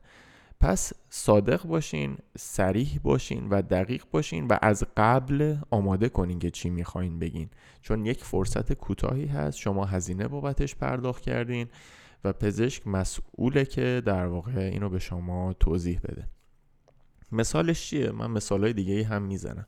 پس 0.60 0.92
صادق 1.10 1.62
باشین 1.62 2.18
سریح 2.38 2.98
باشین 3.02 3.48
و 3.48 3.62
دقیق 3.62 4.04
باشین 4.10 4.46
و 4.46 4.58
از 4.62 4.84
قبل 4.96 5.56
آماده 5.70 6.08
کنین 6.08 6.38
که 6.38 6.50
چی 6.50 6.70
می‌خواین 6.70 7.18
بگین. 7.18 7.50
چون 7.82 8.06
یک 8.06 8.24
فرصت 8.24 8.72
کوتاهی 8.72 9.26
هست 9.26 9.58
شما 9.58 9.84
هزینه 9.84 10.28
بابتش 10.28 10.74
پرداخت 10.74 11.22
کردین 11.22 11.66
و 12.24 12.32
پزشک 12.32 12.86
مسئوله 12.86 13.64
که 13.64 14.02
در 14.06 14.26
واقع 14.26 14.70
اینو 14.72 14.88
به 14.88 14.98
شما 14.98 15.52
توضیح 15.52 16.00
بده. 16.04 16.28
مثالش 17.32 17.86
چیه؟ 17.86 18.10
من 18.10 18.30
مثالهای 18.30 18.72
دیگه 18.72 19.04
هم 19.04 19.22
می‌زنم. 19.22 19.66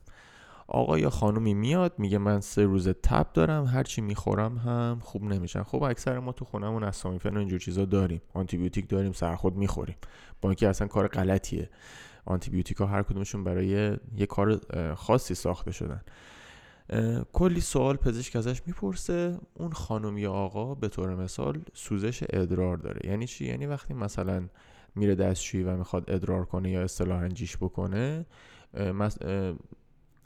آقا 0.73 0.99
یا 0.99 1.09
خانومی 1.09 1.53
میاد 1.53 1.93
میگه 1.97 2.17
من 2.17 2.41
سه 2.41 2.63
روز 2.63 2.87
تب 2.87 3.33
دارم 3.33 3.65
هرچی 3.65 4.01
می‌خورم 4.01 4.57
هم 4.57 4.99
خوب 5.03 5.23
نمیشن. 5.23 5.63
خب 5.63 5.83
اکثر 5.83 6.19
ما 6.19 6.31
تو 6.31 6.45
خونمون 6.45 6.83
اسامیفن 6.83 7.35
و 7.35 7.39
اینجور 7.39 7.59
چیزا 7.59 7.85
داریم. 7.85 8.21
آنتیبیوتیک 8.33 8.89
داریم 8.89 9.11
سرخود 9.11 9.55
می‌خوریم. 9.55 9.95
با 10.41 10.49
اینکه 10.49 10.67
اصلا 10.67 10.87
کار 10.87 11.07
غلطیه. 11.07 11.69
آنتیبیوتیک 12.25 12.77
ها 12.77 12.85
هر 12.85 13.03
کدومشون 13.03 13.43
برای 13.43 13.67
یه 14.17 14.25
کار 14.29 14.59
خاصی 14.95 15.35
ساخته 15.35 15.71
شدن. 15.71 16.01
کلی 17.33 17.61
سوال 17.61 17.95
پزشک 17.95 18.35
ازش 18.35 18.61
می‌پرسه. 18.65 19.37
اون 19.53 19.71
خانم 19.71 20.17
یا 20.17 20.31
آقا 20.31 20.75
به 20.75 20.87
طور 20.87 21.15
مثال 21.15 21.61
سوزش 21.73 22.23
ادرار 22.29 22.77
داره. 22.77 23.09
یعنی 23.09 23.27
چی؟ 23.27 23.45
یعنی 23.45 23.65
وقتی 23.65 23.93
مثلا 23.93 24.43
میره 24.95 25.15
دستشویی 25.15 25.63
و 25.63 25.77
می‌خواد 25.77 26.11
ادرار 26.11 26.45
کنه 26.45 26.71
یا 26.71 26.83
اصطلاحا 26.83 27.27
جیش 27.27 27.57
بکنه 27.57 28.25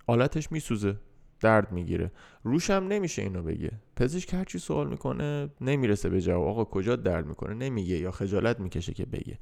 آلتش 0.08 0.52
میسوزه. 0.52 0.98
درد 1.40 1.72
می‌گیره. 1.72 2.12
روشم 2.44 2.86
نمیشه 2.90 3.22
اینو 3.22 3.44
بگه. 3.44 3.72
پزشک 3.96 4.34
هرچی 4.34 4.60
سوال 4.60 4.88
می‌کنه 4.88 5.50
نمی‌رسه 5.62 6.10
به 6.10 6.22
جواب. 6.22 6.48
آقا 6.48 6.66
کجا 6.66 6.96
درد 6.96 7.26
می‌کنه؟ 7.26 7.54
نمیگه 7.54 7.98
یا 7.98 8.12
خجالت 8.12 8.60
می‌کشه 8.60 8.94
که 8.94 9.06
بگه. 9.06 9.40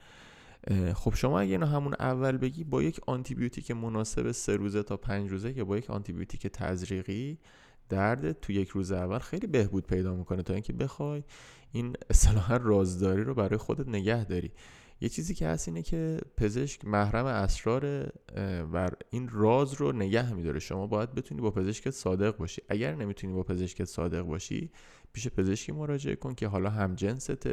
خب 0.94 1.14
شما 1.16 1.40
اگه 1.40 1.52
اینو 1.52 1.66
همون 1.66 1.94
اول 2.00 2.38
بگی 2.38 2.64
با 2.64 2.84
یک 2.84 3.00
آنتیبیوتیک 3.08 3.72
مناسب 3.72 4.32
سه 4.32 4.56
روزه 4.56 4.84
تا 4.84 4.98
پنج 4.98 5.32
روزه 5.32 5.58
یا 5.58 5.66
با 5.66 5.78
یک 5.78 5.90
آنتیبیوتیک 5.90 6.48
تزریقی 6.48 7.38
درد 7.90 8.32
تو 8.32 8.54
یک 8.54 8.70
روز 8.70 8.92
اول 8.92 9.20
خیلی 9.20 9.48
بهبود 9.48 9.88
پیدا 9.88 10.16
می‌کنه 10.16 10.44
تا 10.44 10.54
اینکه 10.54 10.74
بخوای 10.74 11.24
این 11.72 11.96
اصطلاحا 12.10 12.58
رازداری 12.58 13.24
رو 13.24 13.34
برای 13.34 13.58
خودت 13.58 13.88
نگه 13.88 14.24
داری. 14.24 14.52
یه 15.04 15.10
چیزی 15.10 15.34
که 15.34 15.48
هست 15.48 15.68
اینه 15.68 15.82
که 15.82 16.20
پزشک 16.38 16.86
محرم 16.86 17.26
اسرار 17.26 18.12
و 18.74 18.90
این 19.10 19.30
راز 19.32 19.74
رو 19.74 19.92
نگه 19.92 20.34
میداره. 20.34 20.60
شما 20.60 20.88
باید 20.88 21.16
بتونی 21.16 21.42
با 21.42 21.52
پزشکت 21.52 21.90
صادق 21.90 22.38
باشی. 22.38 22.62
اگر 22.70 22.96
نمی‌تونی 22.96 23.34
با 23.34 23.44
پزشکت 23.44 23.86
صادق 23.86 24.22
باشی 24.22 24.72
پیش 25.14 25.28
پزشکی 25.28 25.72
مراجعه 25.72 26.16
کن 26.16 26.36
که 26.36 26.48
حالا 26.48 26.70
هم 26.70 26.96
جنست 26.96 27.48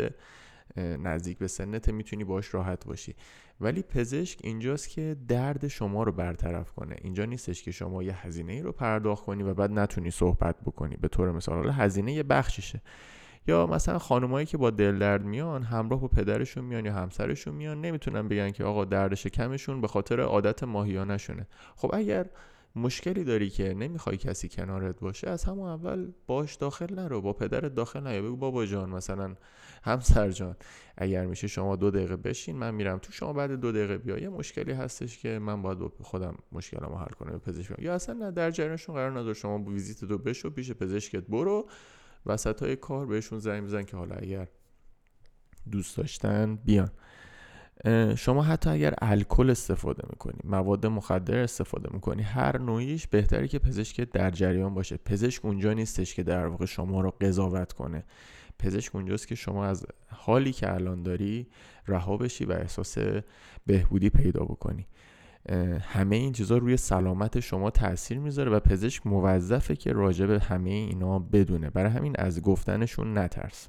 نزدیک 0.76 1.38
به 1.38 1.46
سنت 1.46 1.88
می‌تونی 1.88 2.24
باش 2.24 2.54
راحت 2.54 2.84
باشی. 2.84 3.14
ولی 3.60 3.82
پزشک 3.82 4.38
اینجاست 4.42 4.88
که 4.88 5.16
درد 5.28 5.68
شما 5.68 6.02
رو 6.02 6.12
برطرف 6.12 6.72
کنه. 6.72 6.96
اینجا 7.02 7.24
نیستش 7.24 7.62
که 7.62 7.70
شما 7.70 8.02
یه 8.02 8.26
هزینه 8.26 8.52
ای 8.52 8.62
رو 8.62 8.72
پرداخت 8.72 9.24
کنی 9.24 9.42
و 9.42 9.54
بعد 9.54 9.70
نتونی 9.70 10.10
صحبت 10.10 10.60
بکنی. 10.60 10.96
به 10.96 11.08
طور 11.08 11.32
مثال 11.32 11.56
حالا 11.56 11.72
هزینه 11.72 12.12
یه 12.12 12.22
بخشیشه 12.22 12.82
یا 13.46 13.66
مثلا 13.66 13.98
خانمایی 13.98 14.46
که 14.46 14.57
با 14.57 14.70
دل 14.70 14.98
درد 14.98 15.24
میان 15.24 15.62
همراه 15.62 16.00
با 16.00 16.09
پدرشون 16.09 16.64
میان 16.64 16.87
یا 16.87 16.94
همسرشون 16.94 17.55
میان 17.55 17.81
نمی‌تونن 17.81 18.29
بگن 18.29 18.50
که 18.50 18.64
آقا 18.64 18.85
درد 18.85 19.14
شکمشون 19.14 19.81
به 19.81 19.88
خاطر 19.88 20.20
عادت 20.20 20.64
ماهیانهشونه. 20.64 21.46
خب 21.76 21.90
اگر 21.94 22.26
مشکلی 22.76 23.24
داری 23.24 23.50
که 23.50 23.74
نمی‌خوای 23.74 24.16
کسی 24.16 24.48
کنارت 24.48 25.00
باشه 25.00 25.31
از 25.31 25.44
همون 25.44 25.68
اول 25.68 26.12
باش 26.26 26.55
داخل 26.55 26.94
نرو 26.94 27.20
با 27.20 27.33
پدرت 27.33 27.74
داخل 27.74 28.07
نیا 28.07 28.22
بگو 28.22 28.37
بابا 28.37 28.66
جان 28.66 28.90
مثلا 28.90 29.37
همسر 29.83 30.31
جان 30.31 30.57
اگر 30.96 31.26
میشه 31.26 31.46
شما 31.46 31.76
دو 31.76 31.90
دقیقه 31.90 32.16
بشین 32.16 32.57
من 32.57 32.74
میرم 32.74 32.98
تو 32.98 33.12
شما 33.12 33.33
بعد 33.33 33.53
دو 33.53 33.72
دقیقه 33.72 33.98
بیا. 33.98 34.18
یه 34.18 34.29
مشکلی 34.29 34.72
هستش 34.72 35.18
که 35.18 35.38
من 35.38 35.62
باید 35.62 35.79
خودم 36.03 36.35
مشکلمو 36.53 36.96
حل 36.96 37.07
کنم 37.18 37.31
به 37.31 37.38
پزشک 37.38 37.79
یا 37.79 37.94
اصلا 37.94 38.14
نه 38.14 38.31
در 38.31 38.50
جریانشون 38.50 38.94
قرار 38.94 39.18
ندار 39.18 39.35
شما 39.35 39.59
ویزیت 39.59 40.05
دو 40.05 40.18
بشو 40.18 40.50
پیش 40.50 40.72
پزشکت 40.72 41.24
برو. 41.29 41.68
وسط 42.26 42.62
های 42.62 42.76
کار 42.76 43.06
بهشون 43.06 43.38
زنگ 43.38 43.64
بزن 43.64 43.83
که 43.83 43.96
حالا 43.96 44.14
اگر 44.14 44.48
دوست 45.70 45.96
داشتن 45.96 46.56
بیان. 46.56 46.90
شما 48.16 48.42
حتی 48.42 48.70
اگر 48.70 48.94
الکل 48.98 49.50
استفاده 49.50 50.02
می‌کنی 50.11 50.38
مواد 50.44 50.87
مخدر 50.87 51.38
استفاده 51.38 51.88
می‌کنی 51.92 52.22
هر 52.22 52.59
نوعیش 52.59 53.06
بهتره 53.06 53.48
که 53.48 53.59
پزشک 53.59 54.00
در 54.00 54.30
جریان 54.30 54.74
باشه. 54.74 54.96
پزشک 54.96 55.44
اونجا 55.44 55.72
نیستش 55.72 56.14
که 56.14 56.22
در 56.22 56.46
واقع 56.46 56.66
شما 56.66 57.00
رو 57.00 57.11
قضاوت 57.11 57.72
کنه. 57.72 58.04
پزشک 58.59 58.94
اونجاست 58.94 59.28
که 59.28 59.35
شما 59.35 59.64
از 59.64 59.87
حالی 60.09 60.52
که 60.52 60.74
الان 60.74 61.02
داری 61.02 61.46
رها 61.88 62.16
بشی 62.16 62.44
و 62.44 62.52
احساس 62.52 62.98
بهبودی 63.66 64.11
پیدا 64.11 64.44
بکنی. 64.44 64.87
همه 65.81 66.16
این 66.16 66.33
چیزها 66.33 66.59
روی 66.59 66.76
سلامت 66.76 67.40
شما 67.40 67.70
تاثیر 67.70 68.18
می‌ذاره 68.18 68.50
و 68.50 68.61
پزشک 68.61 69.07
موظفه 69.07 69.76
که 69.76 69.92
راجع 69.92 70.26
به 70.26 70.40
همه 70.40 70.70
اینا 70.70 71.18
بدونه. 71.18 71.70
برای 71.70 71.90
همین 71.90 72.14
از 72.18 72.42
گفتنشون 72.42 73.18
نترس. 73.18 73.68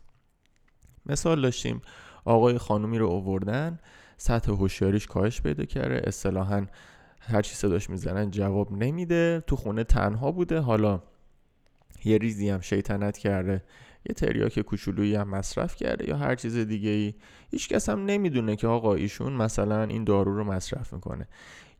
مثال 1.05 1.41
داشتیم 1.41 1.81
آقای 2.25 2.57
خانومی 2.57 2.97
رو 2.97 3.07
اووردن 3.07 3.79
سطح 4.17 4.51
هوشیاریش 4.51 5.07
کاهش 5.07 5.41
پیدا 5.41 5.65
کرده 5.65 6.01
اصطلاحا 6.07 6.65
هر 7.19 7.41
چی 7.41 7.55
صداش 7.55 7.89
می‌زنن 7.89 8.31
جواب 8.31 8.71
نمیده 8.71 9.43
تو 9.47 9.55
خونه 9.55 9.83
تنها 9.83 10.31
بوده 10.31 10.59
حالا 10.59 11.01
یه 12.05 12.17
ریزی 12.17 12.49
هم 12.49 12.61
شیطنت 12.61 13.17
کرده. 13.17 13.63
یه 14.09 14.13
تریاک 14.15 14.59
کوچولویی 14.59 15.15
هم 15.15 15.29
مصرف 15.29 15.75
کرده 15.75 16.09
یا 16.09 16.17
هر 16.17 16.35
چیز 16.35 16.57
دیگه 16.57 16.89
ای 16.89 17.13
هیچ 17.51 17.69
کس 17.69 17.89
هم 17.89 18.05
نمی‌دونه 18.05 18.55
که 18.55 18.67
آقا 18.67 18.93
ایشون 18.93 19.33
مثلا 19.33 19.83
این 19.83 20.03
دارو 20.03 20.37
رو 20.37 20.43
مصرف 20.43 20.93
می‌کنه. 20.93 21.27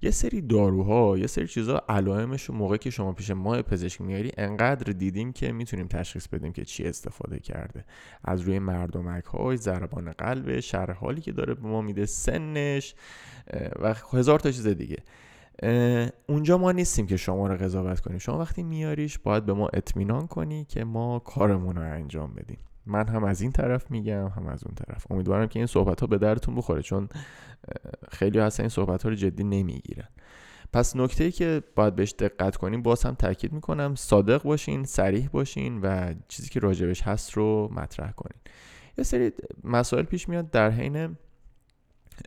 یه 0.04 0.12
سری 0.12 0.42
داروها 0.42 1.18
یه 1.18 1.28
سری 1.28 1.48
چیزا 1.48 1.82
علائمش 1.90 2.50
موقع 2.50 2.78
که 2.78 2.90
شما 2.90 3.12
پیش 3.14 3.32
ماه 3.32 3.62
پزشک 3.62 4.02
میاری 4.02 4.32
انقدر 4.38 4.94
دیدیم 4.94 5.34
که 5.34 5.52
می‌تونیم 5.52 5.88
تشخیص 5.88 6.28
بدیم 6.28 6.54
که 6.54 6.66
چی 6.66 6.84
استفاده 6.84 7.40
کرده. 7.40 7.86
از 8.26 8.42
روی 8.42 8.60
مردمک 8.60 9.26
های 9.26 9.58
ضربان 9.58 10.12
قلب 10.12 10.60
شرح 10.60 10.96
حالی 10.96 11.22
که 11.22 11.32
داره 11.32 11.54
به 11.54 11.68
ما 11.68 11.82
میده 11.82 12.06
سنش 12.06 12.96
و 13.80 13.96
هزار 14.14 14.40
تا 14.40 14.52
چیز 14.52 14.68
دیگه. 14.68 14.98
اونجا 16.28 16.58
ما 16.58 16.72
نیستیم 16.72 17.08
که 17.08 17.18
شما 17.18 17.48
رو 17.48 17.58
قضاوت 17.58 18.00
کنیم. 18.00 18.18
شما 18.18 18.40
وقتی 18.40 18.64
میاریش 18.64 19.20
باید 19.20 19.46
به 19.46 19.54
ما 19.54 19.70
اطمینان 19.74 20.28
کنی 20.28 20.66
که 20.66 20.84
ما 20.84 21.20
کارمون 21.20 21.76
رو 21.76 21.82
انجام 21.82 22.34
بدیم. 22.34 22.58
من 22.86 23.08
هم 23.08 23.24
از 23.24 23.42
این 23.42 23.52
طرف 23.52 23.92
میگم 23.92 24.28
هم 24.28 24.48
از 24.48 24.64
اون 24.64 24.76
طرف. 24.76 25.12
امیدوارم 25.12 25.48
که 25.48 25.60
این 25.60 25.66
صحبت 25.66 26.02
ها 26.02 26.08
به 26.08 26.18
درتون 26.18 26.56
بخوره 26.56 26.82
چون 26.82 27.10
خیلی 28.12 28.40
هستن 28.40 28.64
این 28.64 28.70
صحبت 28.70 29.04
ها 29.04 29.10
رو 29.10 29.16
جدی 29.16 29.44
نمی‌گیرن. 29.44 30.08
پس 30.74 30.96
نکته 30.96 31.24
ای 31.24 31.32
که 31.32 31.64
باید 31.76 31.96
بهش 31.96 32.14
دقت 32.20 32.56
کنیم 32.56 32.82
باز 32.82 33.04
هم 33.04 33.14
تاکید 33.14 33.54
می‌کنم 33.54 33.96
صادق 33.96 34.44
باشین 34.44 34.84
سریح 34.84 35.30
باشین 35.30 35.82
و 35.82 36.14
چیزی 36.28 36.50
که 36.50 36.60
راجبش 36.60 37.02
هست 37.02 37.32
رو 37.32 37.70
مطرح 37.74 38.12
کنین. 38.12 38.42
یه 38.98 39.04
سری 39.04 39.32
مسائل 39.64 40.04
پیش 40.04 40.30
میاد 40.30 40.52
در 40.52 40.70
حین 40.70 41.18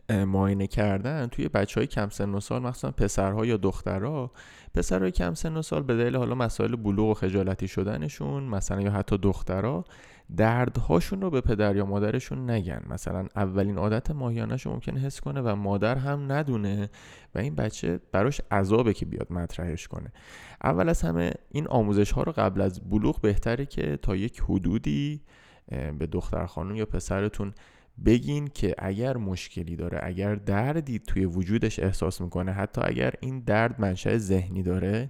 معاینه 0.09 0.67
کردن 0.67 1.27
توی 1.27 1.47
بچه 1.47 1.79
های 1.79 1.87
کم 1.87 2.09
سن 2.09 2.29
و 2.29 2.39
سال 2.39 2.61
مخصوصا 2.61 2.91
پسرها 2.91 3.45
یا 3.45 3.57
دخترها. 3.57 4.31
پسرهای 4.73 5.11
کم 5.11 5.33
سن 5.33 5.57
و 5.57 5.61
سال 5.61 5.83
به 5.83 5.97
دلیل 5.97 6.15
حالا 6.15 6.35
مسائل 6.35 6.75
بلوغ 6.75 7.09
و 7.09 7.13
خجالتی 7.13 7.67
شدنشون 7.67 8.43
مثلا 8.43 8.81
یا 8.81 8.91
حتی 8.91 9.17
دخترها 9.17 9.85
دردهاشون 10.37 11.21
رو 11.21 11.29
به 11.29 11.41
پدر 11.41 11.75
یا 11.75 11.85
مادرشون 11.85 12.49
نگن. 12.49 12.81
مثلا 12.89 13.27
اولین 13.35 13.77
عادت 13.77 14.11
ماهیانش 14.11 14.67
ممکنه 14.67 14.99
حس 14.99 15.21
کنه 15.21 15.41
و 15.41 15.55
مادر 15.55 15.95
هم 15.95 16.31
ندونه 16.31 16.89
و 17.35 17.39
این 17.39 17.55
بچه 17.55 17.99
براش 18.11 18.41
عذابه 18.51 18.93
که 18.93 19.05
بیاد 19.05 19.31
مطرحش 19.31 19.87
کنه. 19.87 20.11
اول 20.63 20.89
از 20.89 21.01
همه 21.01 21.31
این 21.51 21.67
آموزش 21.67 22.11
ها 22.11 22.23
رو 22.23 22.31
قبل 22.31 22.61
از 22.61 22.89
بلوغ 22.89 23.21
بهتره 23.21 23.65
که 23.65 23.97
تا 24.01 24.15
یک 24.15 24.41
حدودی 24.49 25.21
به 25.99 26.07
دختر 26.11 26.45
خانم 26.45 26.75
یا 26.75 26.85
پسرتون 26.85 27.53
بگین 28.05 28.47
که 28.47 28.75
اگر 28.77 29.17
مشکلی 29.17 29.75
داره 29.75 29.99
اگر 30.03 30.35
دردی 30.35 30.99
توی 30.99 31.25
وجودش 31.25 31.79
احساس 31.79 32.21
می‌کنه 32.21 32.51
حتی 32.51 32.81
اگر 32.83 33.13
این 33.19 33.39
درد 33.39 33.81
منشأ 33.81 34.17
ذهنی 34.17 34.63
داره 34.63 35.09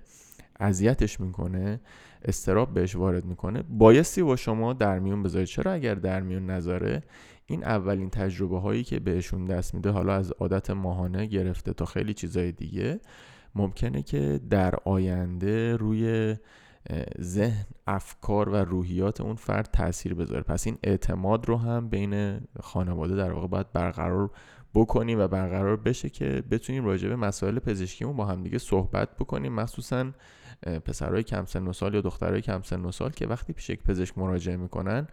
اذیتش 0.59 1.19
می‌کنه 1.19 1.79
استراب 2.25 2.73
بهش 2.73 2.95
وارد 2.95 3.25
می‌کنه 3.25 3.63
بایستی 3.69 4.23
با 4.23 4.35
شما 4.35 4.73
در 4.73 4.99
میون 4.99 5.23
بذارید. 5.23 5.47
چرا 5.47 5.71
اگر 5.71 5.95
در 5.95 6.21
میون 6.21 6.49
نذاره؟ 6.49 7.03
این 7.45 7.63
اولین 7.63 8.09
تجربه 8.09 8.59
هایی 8.59 8.83
که 8.83 8.99
بهشون 8.99 9.45
دست 9.45 9.75
میده 9.75 9.89
حالا 9.89 10.13
از 10.13 10.31
عادت 10.31 10.69
ماهانه 10.69 11.25
گرفته 11.25 11.73
تا 11.73 11.85
خیلی 11.85 12.13
چیزای 12.13 12.51
دیگه 12.51 12.99
ممکنه 13.55 14.01
که 14.01 14.39
در 14.49 14.75
آینده 14.85 15.75
روی 15.75 16.35
ذهن 17.21 17.65
افکار 17.87 18.49
و 18.49 18.55
روحیات 18.55 19.21
اون 19.21 19.35
فرد 19.35 19.69
تاثیر 19.73 20.13
بذاره. 20.13 20.41
پس 20.41 20.67
این 20.67 20.77
اعتماد 20.83 21.47
رو 21.47 21.57
هم 21.57 21.89
بین 21.89 22.39
خانواده 22.61 23.15
در 23.15 23.31
واقع 23.31 23.47
باید 23.47 23.71
برقرار 23.73 24.31
بکنیم 24.73 25.19
و 25.19 25.27
برقرار 25.27 25.75
بشه 25.75 26.09
که 26.09 26.43
بتونیم 26.51 26.85
راجع 26.85 27.09
به 27.09 27.15
مسائل 27.15 27.59
پزشکیمون 27.59 28.15
با 28.15 28.25
همدیگه 28.25 28.57
صحبت 28.57 29.15
بکنیم. 29.15 29.53
مخصوصا 29.53 30.11
پسرهای 30.85 31.23
کم 31.23 31.45
سن 31.45 31.67
و 31.67 31.73
سال 31.73 31.93
یا 31.93 32.01
دخترهای 32.01 32.41
کم 32.41 32.61
سن 32.61 32.85
و 32.85 32.91
سال 32.91 33.11
که 33.11 33.27
وقتی 33.27 33.53
پیش 33.53 33.69
یک 33.69 33.83
پزشک 33.83 34.17
مراجعه 34.17 34.57
می‌کنن 34.57 35.07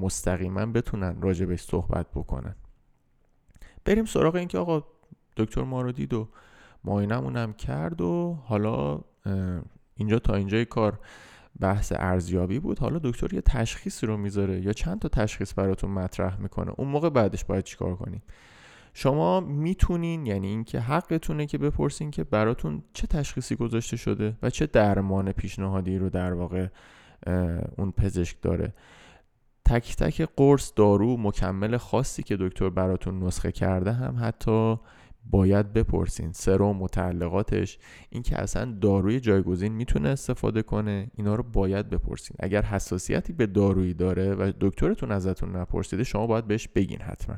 مستقیما 0.00 0.66
بتونن 0.66 1.22
راجع 1.22 1.46
بهش 1.46 1.62
صحبت 1.62 2.06
بکنن. 2.14 2.54
بریم 3.84 4.04
سراغ 4.04 4.34
اینکه 4.34 4.58
آقا 4.58 4.84
دکتر 5.36 5.62
ما 5.62 5.82
رو 5.82 5.92
دید 5.92 6.14
و 6.14 6.28
معاینمون 6.84 7.36
هم 7.36 7.52
کرد 7.52 8.00
و 8.00 8.38
حالا 8.44 9.00
اینجا 9.98 10.18
تا 10.18 10.34
اینجای 10.34 10.64
کار 10.64 10.98
بحث 11.60 11.92
ارزیابی 11.96 12.58
بود. 12.58 12.78
حالا 12.78 13.00
دکتر 13.04 13.34
یه 13.34 13.40
تشخیص 13.40 14.04
رو 14.04 14.16
می‌ذاره 14.16 14.60
یا 14.60 14.72
چند 14.72 14.98
تا 14.98 15.08
تشخیص 15.08 15.52
براتون 15.56 15.90
مطرح 15.90 16.40
می‌کنه؟ 16.40 16.72
اون 16.76 16.88
موقع 16.88 17.10
بعدش 17.10 17.44
باید 17.44 17.64
چیکار 17.64 17.96
کنیم؟ 17.96 18.22
شما 18.94 19.40
می‌تونین 19.40 20.26
یعنی 20.26 20.46
اینکه 20.46 20.80
حقتونه 20.80 21.46
که 21.46 21.58
بپرسین 21.58 22.10
که 22.10 22.24
براتون 22.24 22.82
چه 22.92 23.06
تشخیصی 23.06 23.56
گذاشته 23.56 23.96
شده 23.96 24.36
و 24.42 24.50
چه 24.50 24.66
درمان 24.66 25.32
پیشنهادی 25.32 25.98
رو 25.98 26.10
در 26.10 26.32
واقع 26.32 26.66
اون 27.76 27.92
پزشک 27.92 28.36
داره. 28.42 28.74
تک 29.64 29.96
تک 29.96 30.28
قرص 30.36 30.72
دارو 30.76 31.16
مکمل 31.16 31.76
خاصی 31.76 32.22
که 32.22 32.36
دکتر 32.36 32.70
براتون 32.70 33.22
نسخه 33.22 33.52
کرده 33.52 33.92
هم 33.92 34.16
حتی 34.20 34.76
باید 35.30 35.72
بپرسین. 35.72 36.32
سرم 36.32 36.76
متعلقاتش 36.76 37.78
اینکه 38.10 38.38
اصلا 38.38 38.78
داروی 38.80 39.20
جایگزین 39.20 39.72
می‌تونه 39.72 40.08
استفاده 40.08 40.62
کنه 40.62 41.10
اینا 41.14 41.34
رو 41.34 41.42
باید 41.42 41.90
بپرسین. 41.90 42.36
اگر 42.40 42.62
حساسیتی 42.62 43.32
به 43.32 43.46
دارویی 43.46 43.94
داره 43.94 44.34
و 44.34 44.52
دکترتون 44.60 45.12
ازتون 45.12 45.56
نپرسیده 45.56 46.04
شما 46.04 46.26
باید 46.26 46.46
بهش 46.46 46.68
بگین 46.68 47.00
حتما. 47.00 47.36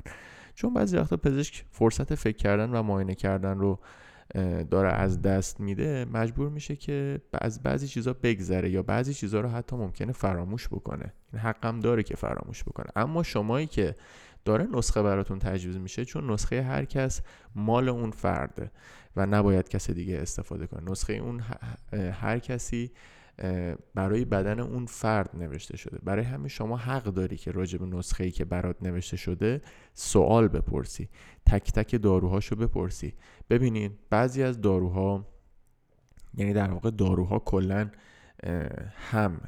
چون 0.55 0.75
بعضی 0.75 0.97
وقتا 0.97 1.17
پزشک 1.17 1.65
فرصت 1.71 2.15
فکر 2.15 2.37
کردن 2.37 2.71
و 2.71 2.83
معاینه 2.83 3.15
کردن 3.15 3.59
رو 3.59 3.79
داره 4.71 4.89
از 4.89 5.23
دست 5.23 5.61
میده 5.61 6.07
مجبور 6.13 6.49
میشه 6.49 6.77
که 6.77 7.21
از 7.33 7.63
بعضی 7.63 7.89
چیزا 7.89 8.13
بگذره 8.13 8.71
یا 8.71 8.83
بعضی 8.83 9.15
چیزا 9.15 9.41
رو 9.41 9.49
حتی 9.49 9.77
ممکنه 9.77 10.13
فراموش 10.13 10.69
بکنه. 10.69 11.13
این 11.33 11.43
حقم 11.43 11.81
داره 11.81 12.03
که 12.03 12.17
فراموش 12.17 12.65
بکنه. 12.65 12.87
اما 12.97 13.23
شمایی 13.23 13.67
که 13.67 13.95
داره 14.45 14.69
نسخه 14.73 15.03
براتون 15.03 15.39
تجویز 15.39 15.77
میشه 15.77 16.05
چون 16.05 16.31
نسخه 16.31 16.63
هر 16.63 16.85
کس 16.85 17.23
مال 17.55 17.89
اون 17.89 18.11
فرده 18.11 18.71
و 19.17 19.27
نباید 19.27 19.69
کس 19.69 19.91
دیگه 19.91 20.19
استفاده 20.19 20.67
کنه. 20.67 20.91
نسخه 20.91 21.13
اون 21.13 21.43
هر 22.13 22.39
کسی 22.39 22.91
برای 23.95 24.25
بدن 24.25 24.61
اون 24.61 24.87
فرد 24.87 25.31
نوشته 25.37 25.77
شده. 25.77 25.99
برای 26.03 26.25
همین 26.25 26.49
شما 26.49 26.77
حق 26.77 27.05
داری 27.05 27.37
که 27.37 27.51
راجع 27.51 27.79
به 27.79 27.87
نسخه 27.87 28.25
ای 28.25 28.31
که 28.31 28.45
برات 28.45 28.77
نوشته 28.83 29.17
شده 29.17 29.63
سوال 29.95 30.49
بپرسی. 30.49 31.09
تک 31.47 31.73
تک 31.73 32.03
داروهاشو 32.03 32.57
بپرسی. 32.57 33.15
ببینید 33.51 33.99
بعضی 34.11 34.43
از 34.43 34.61
داروها 34.61 35.27
یعنی 36.35 36.53
در 36.53 36.71
واقع 36.71 36.91
داروها 36.91 37.39
کلا 37.39 37.91
هم 39.11 39.41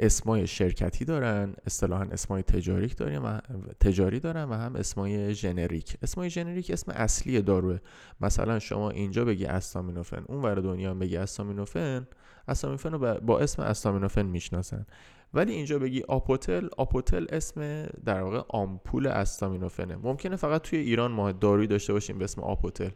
اسمای 0.00 0.46
شرکتی 0.46 1.04
دارن 1.04 1.54
اصطلاحا 1.66 2.02
اسمای 2.02 2.42
تجاریک 2.42 2.96
دارن 2.96 3.18
و 3.18 3.38
تجاری 3.80 4.20
دارن 4.20 4.44
و 4.44 4.54
هم 4.54 4.76
اسمای 4.76 5.34
ژنریک 5.34 5.96
اسمای 6.02 6.30
ژنریک 6.30 6.70
اسم 6.70 6.92
اصلی 6.92 7.42
داروه. 7.42 7.78
مثلا 8.20 8.58
شما 8.58 8.90
اینجا 8.90 9.24
بگی 9.24 9.44
استامینوفن 9.44 10.24
اون 10.28 10.42
ور 10.42 10.54
دنیا 10.54 10.94
بگی 10.94 11.16
استامینوفن 11.16 12.06
استامینوفن 12.48 12.92
رو 12.92 13.20
با 13.20 13.38
اسم 13.38 13.62
استامینوفن 13.62 14.26
می‌شناسن. 14.26 14.86
ولی 15.34 15.52
اینجا 15.52 15.78
بگی 15.78 16.02
آپوتل 16.08 16.68
آپوتل 16.76 17.26
اسم 17.32 17.86
در 18.04 18.22
واقع 18.22 18.42
آمپول 18.48 19.06
استامینوفنه. 19.06 19.96
ممکنه 19.96 20.36
فقط 20.36 20.62
توی 20.62 20.78
ایران 20.78 21.12
ما 21.12 21.32
دارویی 21.32 21.66
داشته 21.66 21.92
باشیم 21.92 22.18
به 22.18 22.24
اسم 22.24 22.40
آپوتل 22.40 22.90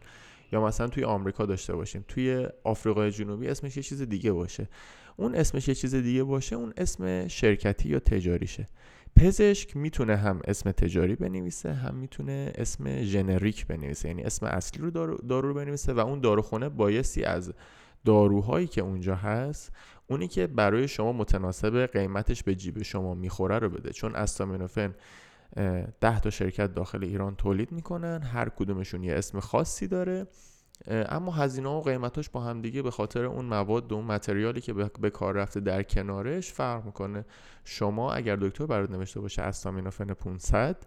یا 0.51 0.65
مثلا 0.65 0.87
توی 0.87 1.03
آمریکا 1.03 1.45
داشته 1.45 1.75
باشیم. 1.75 2.05
توی 2.07 2.47
آفریقای 2.63 3.11
جنوبی 3.11 3.47
اسمش 3.47 3.77
یه 3.77 3.83
چیز 3.83 4.01
دیگه 4.01 4.31
باشه. 4.31 4.69
اون 5.17 5.35
اسمش 5.35 5.67
یه 5.67 5.75
چیز 5.75 5.95
دیگه 5.95 6.23
باشه 6.23 6.55
اون 6.55 6.73
اسم 6.77 7.27
شرکتی 7.27 7.89
یا 7.89 7.99
تجاریشه. 7.99 8.67
پزشک 9.15 9.77
می‌تونه 9.77 10.15
هم 10.15 10.41
اسم 10.47 10.71
تجاری 10.71 11.15
بنویسه 11.15 11.73
هم 11.73 11.95
می‌تونه 11.95 12.51
اسم 12.55 13.01
ژنریک 13.01 13.67
بنویسه. 13.67 14.07
یعنی 14.07 14.23
اسم 14.23 14.45
اصلی 14.45 14.81
رو 14.81 14.91
دارو, 14.91 15.17
دارو 15.17 15.47
رو 15.47 15.53
بنویسه 15.53 15.93
و 15.93 15.99
اون 15.99 16.19
داروخونه 16.19 16.69
بایستی 16.69 17.23
از 17.23 17.53
داروهایی 18.05 18.67
که 18.67 18.81
اونجا 18.81 19.15
هست 19.15 19.71
اونی 20.07 20.27
که 20.27 20.47
برای 20.47 20.87
شما 20.87 21.11
متناسب 21.11 21.85
قیمتش 21.85 22.43
به 22.43 22.55
جیب 22.55 22.83
شما 22.83 23.13
می‌خوره 23.13 23.59
رو 23.59 23.69
بده. 23.69 23.91
چون 23.91 24.15
استامینوفن 24.15 24.95
ده 26.01 26.19
تا 26.19 26.29
شرکت 26.29 26.73
داخل 26.73 27.03
ایران 27.03 27.35
تولید 27.35 27.71
می‌کنن 27.71 28.21
هر 28.21 28.49
کدومشون 28.49 29.03
یه 29.03 29.13
اسم 29.13 29.39
خاصی 29.39 29.87
داره. 29.87 30.27
اما 30.87 31.31
هزینه 31.31 31.69
و 31.69 31.81
قیمتاش 31.81 32.29
با 32.29 32.41
هم 32.41 32.61
دیگه 32.61 32.81
به 32.81 32.91
خاطر 32.91 33.25
اون 33.25 33.45
مواد 33.45 33.91
و 33.91 33.95
اون 33.95 34.05
متریالی 34.05 34.61
که 34.61 34.73
به 34.73 35.09
کار 35.09 35.33
رفته 35.33 35.59
در 35.59 35.83
کنارش 35.83 36.53
فرق 36.53 36.85
می‌کنه. 36.85 37.25
شما 37.63 38.13
اگر 38.13 38.35
دکتر 38.35 38.65
برات 38.65 38.91
نوشته 38.91 39.19
باشه 39.19 39.41
استامینوفن 39.41 40.13
500 40.13 40.77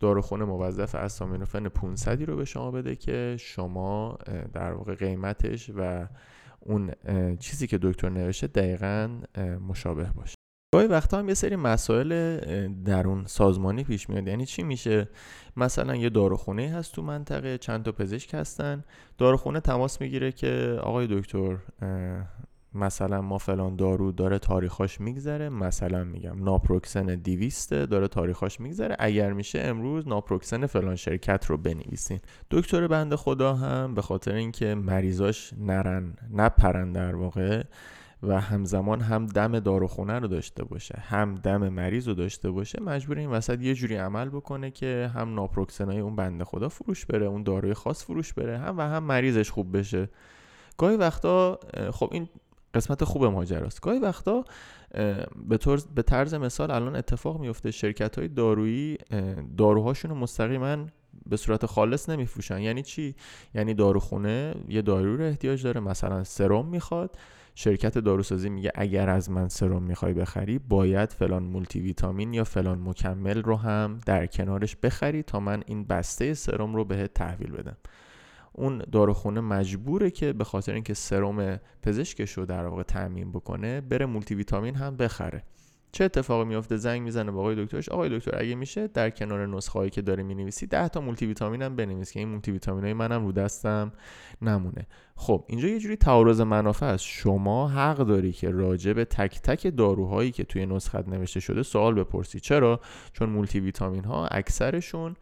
داروخونه 0.00 0.44
موظف 0.44 0.94
استامینوفن 0.94 1.68
500 1.68 2.22
رو 2.22 2.36
به 2.36 2.44
شما 2.44 2.70
بده 2.70 2.96
که 2.96 3.36
شما 3.40 4.18
در 4.52 4.72
واقع 4.72 4.94
قیمتش 4.94 5.70
و 5.76 6.06
اون 6.60 6.90
چیزی 7.40 7.66
که 7.66 7.78
دکتر 7.82 8.08
نوشته 8.08 8.46
دقیقا 8.46 9.20
مشابه 9.68 10.10
باشه. 10.14 10.43
گاهی 10.74 10.86
وقتا 10.86 11.18
هم 11.18 11.28
یه 11.28 11.34
سری 11.34 11.56
مسائل 11.56 12.38
درون 12.84 13.24
سازمانی 13.26 13.84
پیش 13.84 14.10
میاد. 14.10 14.28
یعنی 14.28 14.46
چی 14.46 14.62
میشه؟ 14.62 15.08
مثلا 15.56 15.96
یه 15.96 16.10
داروخونه 16.10 16.68
هست 16.68 16.94
تو 16.94 17.02
منطقه 17.02 17.58
چند 17.58 17.84
تا 17.84 17.92
پزشک 17.92 18.34
هستن. 18.34 18.84
داروخونه 19.18 19.60
تماس 19.60 20.00
می‌گیره 20.00 20.32
که 20.32 20.78
آقای 20.82 21.06
دکتر 21.10 21.56
مثلا 22.74 23.22
ما 23.22 23.38
فلان 23.38 23.76
دارو 23.76 24.12
داره 24.12 24.38
تاریخاش 24.38 25.00
میگذره. 25.00 25.48
مثلا 25.48 26.04
میگم 26.04 26.44
ناپروکسن 26.44 27.06
دیویسته 27.06 27.86
داره 27.86 28.08
تاریخاش 28.08 28.60
میگذره. 28.60 28.96
اگر 28.98 29.32
میشه 29.32 29.60
امروز 29.60 30.08
ناپروکسن 30.08 30.66
فلان 30.66 30.96
شرکت 30.96 31.46
رو 31.46 31.56
بنویسین. 31.56 32.20
دکتر 32.50 32.86
بنده 32.86 33.16
خدا 33.16 33.54
هم 33.54 33.94
به 33.94 34.02
خاطر 34.02 34.34
اینکه 34.34 34.74
مریضاش 34.74 35.52
نرن 35.58 36.16
نپرن 36.32 36.92
در 36.92 37.14
واقع 37.14 37.62
و 38.22 38.40
همزمان 38.40 39.00
هم 39.00 39.26
دم 39.26 39.60
داروخونه 39.60 40.18
رو 40.18 40.28
داشته 40.28 40.64
باشه 40.64 41.02
هم 41.06 41.34
دم 41.34 41.68
مریض 41.68 42.08
رو 42.08 42.14
داشته 42.14 42.50
باشه 42.50 42.82
مجبور 42.82 43.18
این 43.18 43.30
وسط 43.30 43.60
یه 43.60 43.74
جوری 43.74 43.96
عمل 43.96 44.28
بکنه 44.28 44.70
که 44.70 45.10
هم 45.14 45.34
ناپروکسنای 45.34 46.00
اون 46.00 46.16
بنده 46.16 46.44
خدا 46.44 46.68
فروش 46.68 47.06
بره 47.06 47.26
اون 47.26 47.42
داروی 47.42 47.74
خاص 47.74 48.04
فروش 48.04 48.32
بره 48.32 48.58
هم 48.58 48.78
و 48.78 48.80
هم 48.80 49.04
مریضش 49.04 49.50
خوب 49.50 49.78
بشه. 49.78 50.08
گاهی 50.78 50.96
وقتا 50.96 51.58
خب 51.92 52.08
این 52.12 52.28
قسمت 52.74 53.04
خوب 53.04 53.24
ماجراست. 53.24 53.80
گاهی 53.80 53.98
وقتا 53.98 54.44
به, 55.48 55.58
طور 55.58 55.80
به 55.94 56.02
طرز 56.02 56.34
مثال 56.34 56.70
الان 56.70 56.96
اتفاق 56.96 57.40
میفته 57.40 57.70
شرکت 57.70 58.18
های 58.18 58.28
دارویی 58.28 58.98
داروهاشون 59.56 60.10
رو 60.10 60.16
مستقیما 60.16 60.76
به 61.26 61.36
صورت 61.36 61.66
خالص 61.66 62.08
نمیفروشن. 62.08 62.58
یعنی 62.58 62.82
چی؟ 62.82 63.14
یعنی 63.54 63.74
داروخونه 63.74 64.54
یه 64.68 64.82
دارو 64.82 65.16
رو 65.16 65.24
احتیاج 65.24 65.62
داره. 65.62 65.80
مثلا 65.80 66.24
سرم 66.24 66.66
می‌خواد. 66.66 67.16
شرکت 67.54 67.98
داروسازی 67.98 68.48
میگه 68.48 68.72
اگر 68.74 69.08
از 69.08 69.30
من 69.30 69.48
سرم 69.48 69.82
می‌خوای 69.82 70.14
بخری 70.14 70.58
باید 70.58 71.12
فلان 71.12 71.42
مولتی 71.42 71.80
ویتامین 71.80 72.34
یا 72.34 72.44
فلان 72.44 72.80
مکمل 72.88 73.42
رو 73.42 73.56
هم 73.56 74.00
در 74.06 74.26
کنارش 74.26 74.76
بخری 74.76 75.22
تا 75.22 75.40
من 75.40 75.62
این 75.66 75.84
بسته 75.84 76.34
سرم 76.34 76.74
رو 76.74 76.84
بهت 76.84 77.14
تحویل 77.14 77.52
بدم. 77.52 77.76
اون 78.52 78.82
داروخونه 78.92 79.40
مجبوره 79.40 80.10
که 80.10 80.32
به 80.32 80.44
خاطر 80.44 80.72
اینکه 80.74 80.94
سرم 80.94 81.60
پزشکش 81.82 82.32
رو 82.32 82.46
در 82.46 82.66
واقع 82.66 82.82
تامین 82.82 83.32
بکنه 83.32 83.80
بره 83.80 84.06
مولتی 84.06 84.34
ویتامین 84.34 84.74
هم 84.74 84.96
بخره. 84.96 85.42
چه 85.94 86.04
اتفاقی 86.04 86.44
میفته 86.44 86.76
زنگ 86.76 87.02
می‌زنه 87.02 87.32
به 87.32 87.38
آقای 87.38 87.64
دکترش. 87.64 87.88
آقای 87.88 88.18
دکتر 88.18 88.38
اگه 88.38 88.54
میشه 88.54 88.86
در 88.86 89.10
کنار 89.10 89.46
نسخه 89.46 89.78
هایی 89.78 89.90
که 89.90 90.02
داره 90.02 90.22
می‌نویسی 90.22 90.66
10 90.66 90.88
تا 90.88 91.00
مولتی 91.00 91.26
ویتامین 91.26 91.62
هم 91.62 91.76
بنویس 91.76 92.12
که 92.12 92.20
این 92.20 92.28
مولتی 92.28 92.52
ویتامین 92.52 92.84
های 92.84 92.92
منم 92.92 93.26
رو 93.26 93.32
دستم 93.32 93.92
نمونه. 94.42 94.86
خب 95.16 95.44
اینجا 95.48 95.68
یه 95.68 95.78
جوری 95.78 95.96
تعارض 95.96 96.40
منافع 96.40 96.86
است. 96.86 97.04
شما 97.04 97.68
حق 97.68 97.96
داری 97.96 98.32
که 98.32 98.50
راجع 98.50 98.92
به 98.92 99.04
تک 99.04 99.40
تک 99.40 99.76
داروهایی 99.76 100.30
که 100.30 100.44
توی 100.44 100.66
نسخت 100.66 101.08
نوشته 101.08 101.40
شده 101.40 101.62
سوال 101.62 101.94
بپرسی. 101.94 102.40
چرا؟ 102.40 102.80
چون 103.12 103.30
مولتی 103.30 103.60
ویتامین 103.60 104.04
ها 104.04 104.26
اکثرشون 104.26 105.16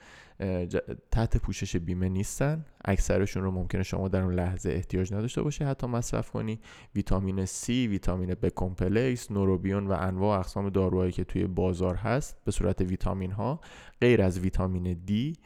تحت 1.11 1.37
پوشش 1.37 1.76
بیمه 1.76 2.09
نیستن. 2.09 2.64
اکثرشون 2.85 3.42
رو 3.42 3.50
ممکنه 3.50 3.83
شما 3.83 4.09
در 4.09 4.22
اون 4.22 4.35
لحظه 4.35 4.70
احتیاج 4.70 5.14
نداشته 5.14 5.42
باشه 5.42 5.66
حتی 5.66 5.87
مصرف 5.87 6.31
کنی. 6.31 6.61
ویتامین 6.94 7.46
C 7.46 7.68
ویتامین 7.68 8.33
B 8.35 8.46
complex 8.57 9.31
نوروبیون 9.31 9.87
و 9.87 9.92
انواع 9.92 10.38
اقسام 10.38 10.70
داروهایی 10.70 11.12
که 11.12 11.24
توی 11.24 11.46
بازار 11.46 11.94
هست 11.94 12.37
به 12.44 12.52
صورت 12.52 12.81
ویتامین 12.81 13.31
ها 13.31 13.61
غیر 14.00 14.22
از 14.22 14.38
ویتامین 14.38 14.96
D 15.09 15.38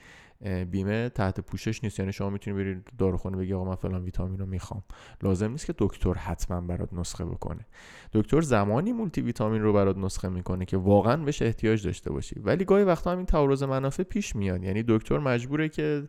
بیمه 0.71 1.09
تحت 1.09 1.41
پوشش 1.41 1.85
نیست. 1.85 1.99
یعنی 1.99 2.13
شما 2.13 2.31
می‌تونی 2.31 2.57
برید 2.57 2.91
داروخونه 2.99 3.37
بگی 3.37 3.55
آقا 3.55 3.65
من 3.65 3.75
فلان 3.75 4.05
ویتامین 4.05 4.39
رو 4.39 4.47
می‌خوام. 4.47 4.83
لازم 5.23 5.51
نیست 5.51 5.67
که 5.67 5.75
دکتر 5.79 6.13
حتما 6.13 6.61
برات 6.61 6.93
نسخه 6.93 7.25
بکنه. 7.25 7.67
دکتر 8.13 8.41
زمانی 8.41 8.93
مولتی 8.93 9.21
ویتامین 9.21 9.63
رو 9.63 9.73
برات 9.73 9.97
نسخه 9.97 10.29
می‌کنه 10.29 10.65
که 10.65 10.77
واقعا 10.77 11.17
بهش 11.17 11.43
احتیاج 11.43 11.87
داشته 11.87 12.13
باشی. 12.13 12.41
ولی 12.41 12.65
گاهی 12.65 12.85
وقتا 12.85 13.13
هم 13.13 13.17
این 13.17 13.27
تعارض 13.27 13.63
منافع 13.63 14.03
پیش 14.03 14.37
میاد. 14.37 14.65
یعنی 14.65 14.85
دکتر 14.89 15.19
مجبوره 15.19 15.69
که 15.69 16.09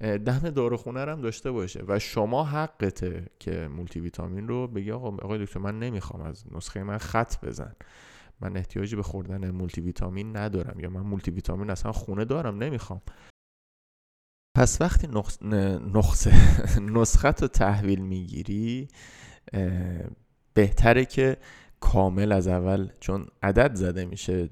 دم 0.00 0.38
داروخونه 0.38 1.00
هم 1.00 1.20
داشته 1.20 1.50
باشه. 1.50 1.84
و 1.88 1.98
شما 1.98 2.44
حقته 2.44 3.26
که 3.38 3.68
مولتی 3.68 4.00
ویتامین 4.00 4.48
رو 4.48 4.66
بگی 4.66 4.92
آقا 4.92 5.08
آقای 5.08 5.44
دکتر 5.44 5.60
من 5.60 5.78
نمی‌خوام 5.78 6.22
از 6.22 6.44
نسخه 6.52 6.82
من 6.82 6.98
خط 6.98 7.44
بزن. 7.44 7.72
من 8.40 8.56
احتیاجی 8.56 8.96
به 8.96 9.02
خوردن 9.02 9.50
مولتی 9.50 9.80
ویتامین 9.80 10.36
ندارم. 10.36 10.80
یا 10.80 10.90
من 10.90 11.00
مولتی 11.00 11.30
ویتامین 11.30 11.70
اصلا 11.70 11.92
خونه 11.92 12.24
دارم 12.24 12.58
نمی‌خوام. 12.58 13.00
پس 14.58 14.80
وقتی 14.80 15.08
نسخه 15.94 16.32
نسخت 16.94 17.42
رو 17.42 17.48
تحویل 17.48 18.00
می‌گیری 18.00 18.88
بهتره 20.54 21.04
که 21.04 21.36
کامل 21.80 22.32
از 22.32 22.48
اول 22.48 22.88
چون 23.00 23.26
عدد 23.42 23.74
زده 23.74 24.04
میشه 24.04 24.46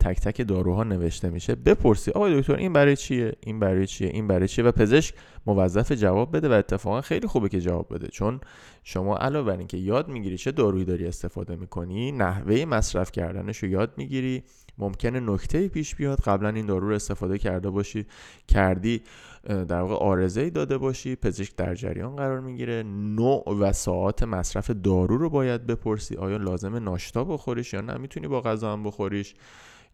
تک 0.00 0.20
تک 0.20 0.48
داروها 0.48 0.84
نوشته 0.84 1.30
میشه 1.30 1.54
بپرسی 1.54 2.10
آقای 2.10 2.40
دکتر 2.40 2.54
این 2.54 2.72
برای 2.72 2.96
چیه؟ 2.96 3.32
این 3.40 3.60
برای 3.60 3.86
چیه؟ 3.86 4.08
این 4.08 4.26
برای 4.28 4.48
چیه؟ 4.48 4.64
و 4.64 4.72
پزشک 4.72 5.14
موظف 5.46 5.92
جواب 5.92 6.36
بده 6.36 6.48
و 6.48 6.52
اتفاقا 6.52 7.00
خیلی 7.00 7.26
خوبه 7.26 7.48
که 7.48 7.60
جواب 7.60 7.94
بده 7.94 8.08
چون 8.08 8.40
شما 8.84 9.16
علاوه 9.16 9.46
بر 9.46 9.58
اینکه 9.58 9.76
یاد 9.76 10.08
می‌گیری 10.08 10.38
چه 10.38 10.52
دارویی 10.52 10.84
داری 10.84 11.06
استفاده 11.06 11.56
می‌کنی 11.56 12.12
نحوه 12.12 12.64
مصرف 12.64 13.12
کردنش 13.12 13.58
رو 13.58 13.68
یاد 13.68 13.92
می‌گیری 13.96 14.42
ممکنه 14.78 15.20
نکته 15.20 15.68
پیش 15.68 15.94
بیاد 15.94 16.20
قبلا 16.20 16.48
این 16.48 16.66
دارو 16.66 16.88
رو 16.88 16.94
استفاده 16.94 17.38
کرده 17.38 17.70
باشی 17.70 18.06
کردی. 18.48 19.02
در 19.44 19.80
واقع 19.80 19.94
آرزه 19.94 20.50
داده 20.50 20.78
باشی 20.78 21.16
پزشک 21.16 21.56
در 21.56 21.74
جریان 21.74 22.16
قرار 22.16 22.40
می‌گیره. 22.40 22.82
نوع 22.82 23.56
و 23.60 23.72
ساعت 23.72 24.22
مصرف 24.22 24.70
دارو 24.70 25.16
رو 25.18 25.30
باید 25.30 25.66
بپرسی. 25.66 26.16
آیا 26.16 26.36
لازم 26.36 26.76
ناشتا 26.76 27.24
بخوریش 27.24 27.72
یا 27.72 27.80
نه؟ 27.80 27.96
می‌تونی 27.96 28.28
با 28.28 28.40
غذا 28.40 28.72
هم 28.72 28.82
بخوریش. 28.82 29.34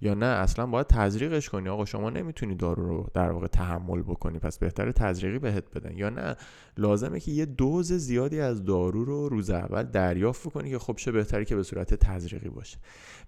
یا 0.01 0.15
نه 0.15 0.27
اصلا 0.27 0.67
باید 0.67 0.87
تزریقش 0.87 1.49
کنی. 1.49 1.69
آقا 1.69 1.85
شما 1.85 2.11
نمی‌تونی 2.11 2.55
دارو 2.55 2.89
رو 2.89 3.07
در 3.15 3.31
واقع 3.31 3.47
تحمل 3.47 4.03
بکنی. 4.03 4.39
پس 4.39 4.59
بهتره 4.59 4.93
تزریقی 4.93 5.39
بهت 5.39 5.65
بدن. 5.75 5.97
یا 5.97 6.11
نه 6.11 6.37
لازمه 6.77 7.21
که 7.21 7.33
یه 7.33 7.47
دوز 7.47 7.93
زیادی 7.93 8.41
از 8.41 8.65
دارو 8.65 9.05
رو 9.05 9.29
روز 9.29 9.51
اول 9.51 9.83
دریافت 9.83 10.49
کنی 10.49 10.71
که 10.71 10.79
خب 10.79 10.97
چه 10.97 11.13
بهتری 11.13 11.45
که 11.45 11.57
به 11.57 11.63
صورت 11.63 11.95
تزریقی 11.95 12.49
باشه. 12.49 12.79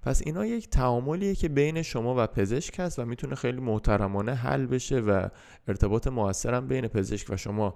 پس 0.03 0.23
اینا 0.27 0.47
یک 0.47 0.71
تعاملیه 0.71 1.35
که 1.35 1.49
بین 1.49 1.83
شما 1.83 2.25
و 2.25 2.27
پزشک 2.27 2.81
هست 2.81 2.99
و 2.99 3.05
می‌تونه 3.05 3.35
خیلی 3.35 3.61
محترمانه 3.61 4.35
حل 4.35 4.67
بشه 4.67 5.01
و 5.01 5.29
ارتباط 5.69 6.07
موثرم 6.07 6.67
بین 6.69 6.89
پزشک 6.89 7.31
و 7.31 7.37
شما 7.37 7.75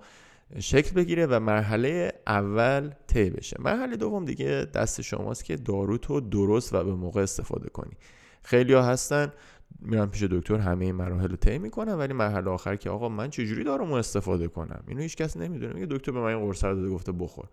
شکل 0.58 0.94
بگیره 0.94 1.26
و 1.26 1.40
مرحله 1.40 2.12
اول 2.26 2.90
طی 3.06 3.30
بشه. 3.30 3.56
مرحله 3.60 3.96
دوم 3.96 4.24
دیگه 4.24 4.66
دست 4.74 5.00
شماست 5.00 5.44
که 5.44 5.56
دارو 5.56 5.98
تو 5.98 6.20
درست 6.20 6.74
و 6.74 6.84
به 6.84 6.94
موقع 6.94 7.22
استفاده 7.22 7.68
کنی. 7.68 7.92
خیلی 8.44 8.72
ها 8.72 8.82
هستن 8.82 9.32
میرن 9.80 10.06
پیش 10.06 10.22
دکتر 10.22 10.58
همه 10.58 10.84
این 10.84 10.94
مراحل 10.94 11.28
رو 11.28 11.36
طی 11.36 11.58
می‌کنن 11.58 11.94
ولی 11.94 12.12
مرحله 12.12 12.50
آخر 12.50 12.76
که 12.76 12.90
آقا 12.90 13.08
من 13.08 13.30
چجوری 13.30 13.64
دارومو 13.64 13.94
استفاده 13.94 14.48
کنم؟ 14.48 14.84
اینو 14.88 15.00
هیچ 15.00 15.16
کس 15.16 15.36
نمی‌دونه. 15.36 15.74
میگه 15.74 15.86
دکتر 15.86 16.12
به 16.12 16.20
من 16.20 16.26
این 16.26 16.40
قرص 16.40 16.64
داده 16.64 16.88
گفته 16.88 17.12
بخور. 17.12 17.48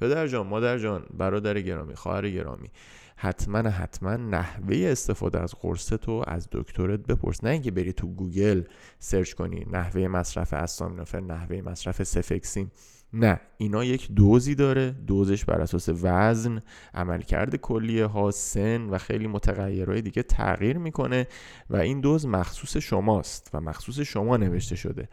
پدر 0.00 0.26
جان 0.26 0.46
مادر 0.46 0.78
جان 0.78 1.06
برادر 1.14 1.60
گرامی 1.60 1.94
خواهر 1.94 2.30
گرامی 2.30 2.70
حتما 3.16 3.58
حتما 3.58 4.16
نحوه 4.16 4.76
استفاده 4.76 5.40
از 5.40 5.54
قرص 5.60 5.86
تو 5.88 6.24
از 6.26 6.48
دکترت 6.52 7.00
بپرس. 7.00 7.44
نه 7.44 7.50
اینکه 7.50 7.70
بری 7.70 7.92
تو 7.92 8.06
گوگل 8.06 8.62
search 8.98 9.32
کنی 9.32 9.66
نحوه 9.70 10.08
مصرف 10.08 10.52
استامینوفن 10.52 11.20
نحوه 11.20 11.60
مصرف 11.60 12.02
سفکسین. 12.02 12.70
نه. 13.12 13.40
اینا 13.56 13.84
یک 13.84 14.12
دوزی 14.12 14.54
داره. 14.54 14.90
دوزش 14.90 15.44
بر 15.44 15.60
اساس 15.60 15.88
وزن 16.02 16.60
عملکرد 16.94 17.56
کلیه 17.56 18.06
ها 18.06 18.30
سن 18.30 18.82
و 18.82 18.98
خیلی 18.98 19.26
متغیرهای 19.26 20.02
دیگه 20.02 20.22
تغییر 20.22 20.78
می‌کنه 20.78 21.26
و 21.70 21.76
این 21.76 22.00
دوز 22.00 22.26
مخصوص 22.26 22.76
شماست 22.76 23.50
و 23.54 23.60
مخصوص 23.60 24.00
شما 24.00 24.36
نوشته 24.36 24.76
شده. 24.76 25.08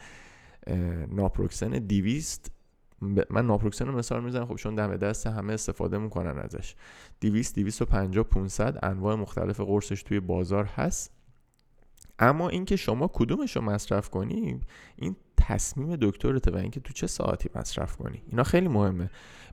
ناپروکسن 1.11 1.69
دیویست 1.69 2.51
من 3.29 3.45
ناپروکسن 3.47 3.85
رو 3.87 3.97
مثال 3.97 4.23
می‌زنم. 4.23 4.45
خب 4.45 4.55
چون 4.55 4.75
دم 4.75 4.97
دست 4.97 5.27
همه 5.27 5.53
استفاده 5.53 5.97
می‌کنن 5.97 6.39
ازش. 6.39 6.75
200 7.21 7.59
250 7.59 8.23
500 8.23 8.79
انواع 8.83 9.15
مختلف 9.15 9.59
قرصش 9.59 10.03
توی 10.03 10.19
بازار 10.19 10.65
هست. 10.65 11.16
اما 12.19 12.49
اینکه 12.49 12.75
شما 12.75 13.09
کدومش 13.13 13.55
رو 13.55 13.61
مصرف 13.61 14.09
کنی 14.09 14.61
این 14.95 15.15
تصمیم 15.37 15.95
دکترته 16.01 16.51
و 16.51 16.55
اینکه 16.55 16.79
تو 16.79 16.93
چه 16.93 17.07
ساعتی 17.07 17.49
مصرف 17.55 17.95
کنی. 17.95 18.21
اینا 18.27 18.43
خیلی 18.43 18.67
مهمه. 18.67 19.09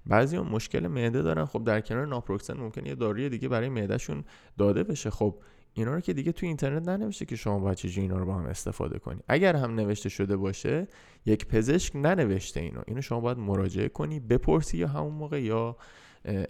بعضی 0.06 0.36
هم 0.36 0.46
مشکل 0.46 0.86
معده 0.86 1.22
دارن. 1.22 1.44
خب 1.44 1.64
در 1.64 1.80
کنار 1.80 2.06
ناپروکسن 2.06 2.56
ممکنه 2.56 2.88
یه 2.88 2.94
داروی 2.94 3.28
دیگه 3.28 3.48
برای 3.48 3.68
معدهشون 3.68 4.24
داده 4.58 4.84
بشه. 4.84 5.10
خب 5.10 5.38
اینا 5.74 5.94
رو 5.94 6.00
که 6.00 6.12
دیگه 6.12 6.32
تو 6.32 6.46
اینترنت 6.46 6.88
ننوشته 6.88 7.24
که 7.24 7.36
شما 7.36 7.58
باید 7.58 7.76
چجوری 7.76 8.02
اینا 8.02 8.18
رو 8.18 8.26
با 8.26 8.34
هم 8.34 8.46
استفاده 8.46 8.98
کنی. 8.98 9.20
اگر 9.28 9.56
هم 9.56 9.74
نوشته 9.74 10.08
شده 10.08 10.36
باشه 10.36 10.88
یک 11.26 11.46
پزشک 11.46 11.96
ننوشته 11.96 12.60
اینو. 12.60 12.80
اینو 12.86 13.00
شما 13.00 13.20
باید 13.20 13.38
مراجعه 13.38 13.88
کنی 13.88 14.20
بپرسی 14.20 14.78
یا 14.78 14.88
همون 14.88 15.12
موقع 15.12 15.42
یا 15.42 15.76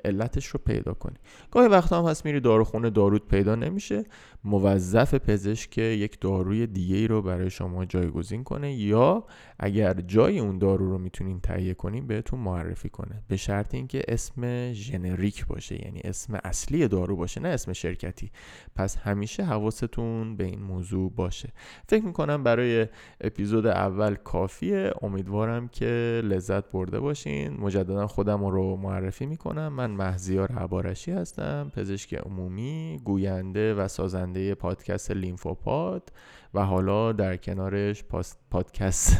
علتش 0.05 0.47
رو 0.47 0.61
پیدا 0.67 0.95
کنی. 0.95 1.17
گاهی 1.51 1.69
وقتا 1.69 2.03
هم 2.03 2.11
هست 2.11 2.25
میری 2.25 2.41
داروخونه 2.41 2.91
دارود 2.91 3.29
پیدا 3.29 3.55
نمیشه. 3.55 4.05
موظف 4.45 5.15
پزشک 5.15 5.79
یک 5.79 6.21
داروی 6.21 6.67
دیگه 6.67 6.97
ای 6.97 7.09
رو 7.09 7.23
برای 7.23 7.51
شما 7.51 7.85
جایگزین 7.85 8.45
کنه 8.45 8.75
یا 8.75 9.25
اگر 9.59 9.95
جای 9.95 10.39
اون 10.39 10.59
دارو 10.59 10.91
رو 10.91 10.99
می‌تونین 10.99 11.41
تهیه 11.41 11.75
کنین 11.75 12.07
بهتون 12.07 12.41
معرفی 12.41 12.89
کنه. 12.89 13.23
به 13.29 13.37
شرط 13.37 13.75
اینکه 13.75 14.03
اسم 14.09 14.73
ژنریک 14.73 15.47
باشه 15.47 15.85
یعنی 15.85 16.01
اسم 16.05 16.41
اصلی 16.45 16.89
دارو 16.89 17.17
باشه 17.17 17.41
نه 17.41 17.49
اسم 17.49 17.73
شرکتی. 17.73 18.31
پس 18.77 18.97
همیشه 18.97 19.45
حواستون 19.45 20.37
به 20.37 20.45
این 20.45 20.63
موضوع 20.63 21.13
باشه. 21.17 21.53
فکر 21.89 22.05
می‌کنم 22.05 22.43
برای 22.43 22.87
اپیزود 23.21 23.67
اول 23.67 24.15
کافیه. 24.15 24.93
امیدوارم 25.03 25.69
که 25.69 26.21
لذت 26.25 26.71
برده 26.71 27.01
باشین. 27.01 27.61
مجددا 27.61 28.07
خودم 28.07 28.45
رو 28.45 28.77
معرفی 28.77 29.27
می‌کنم. 29.27 29.64
من 29.69 29.91
مهزیار 29.91 30.53
عبارشی 30.53 31.13
هستم 31.13 31.73
پزشک 31.77 32.15
عمومی 32.15 33.01
گوینده 33.05 33.75
و 33.75 33.89
سازنده 33.89 34.55
پادکست 34.55 35.11
لیمفوپاد 35.11 36.13
و 36.55 36.65
حالا 36.65 37.13
در 37.13 37.37
کنارش 37.37 38.05
پادکست 38.51 39.19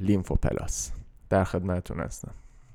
لیمفو 0.00 0.34
پلاس 0.34 0.92
در 1.30 1.44
خدمتتون 1.44 2.00
هستم. 2.00 2.34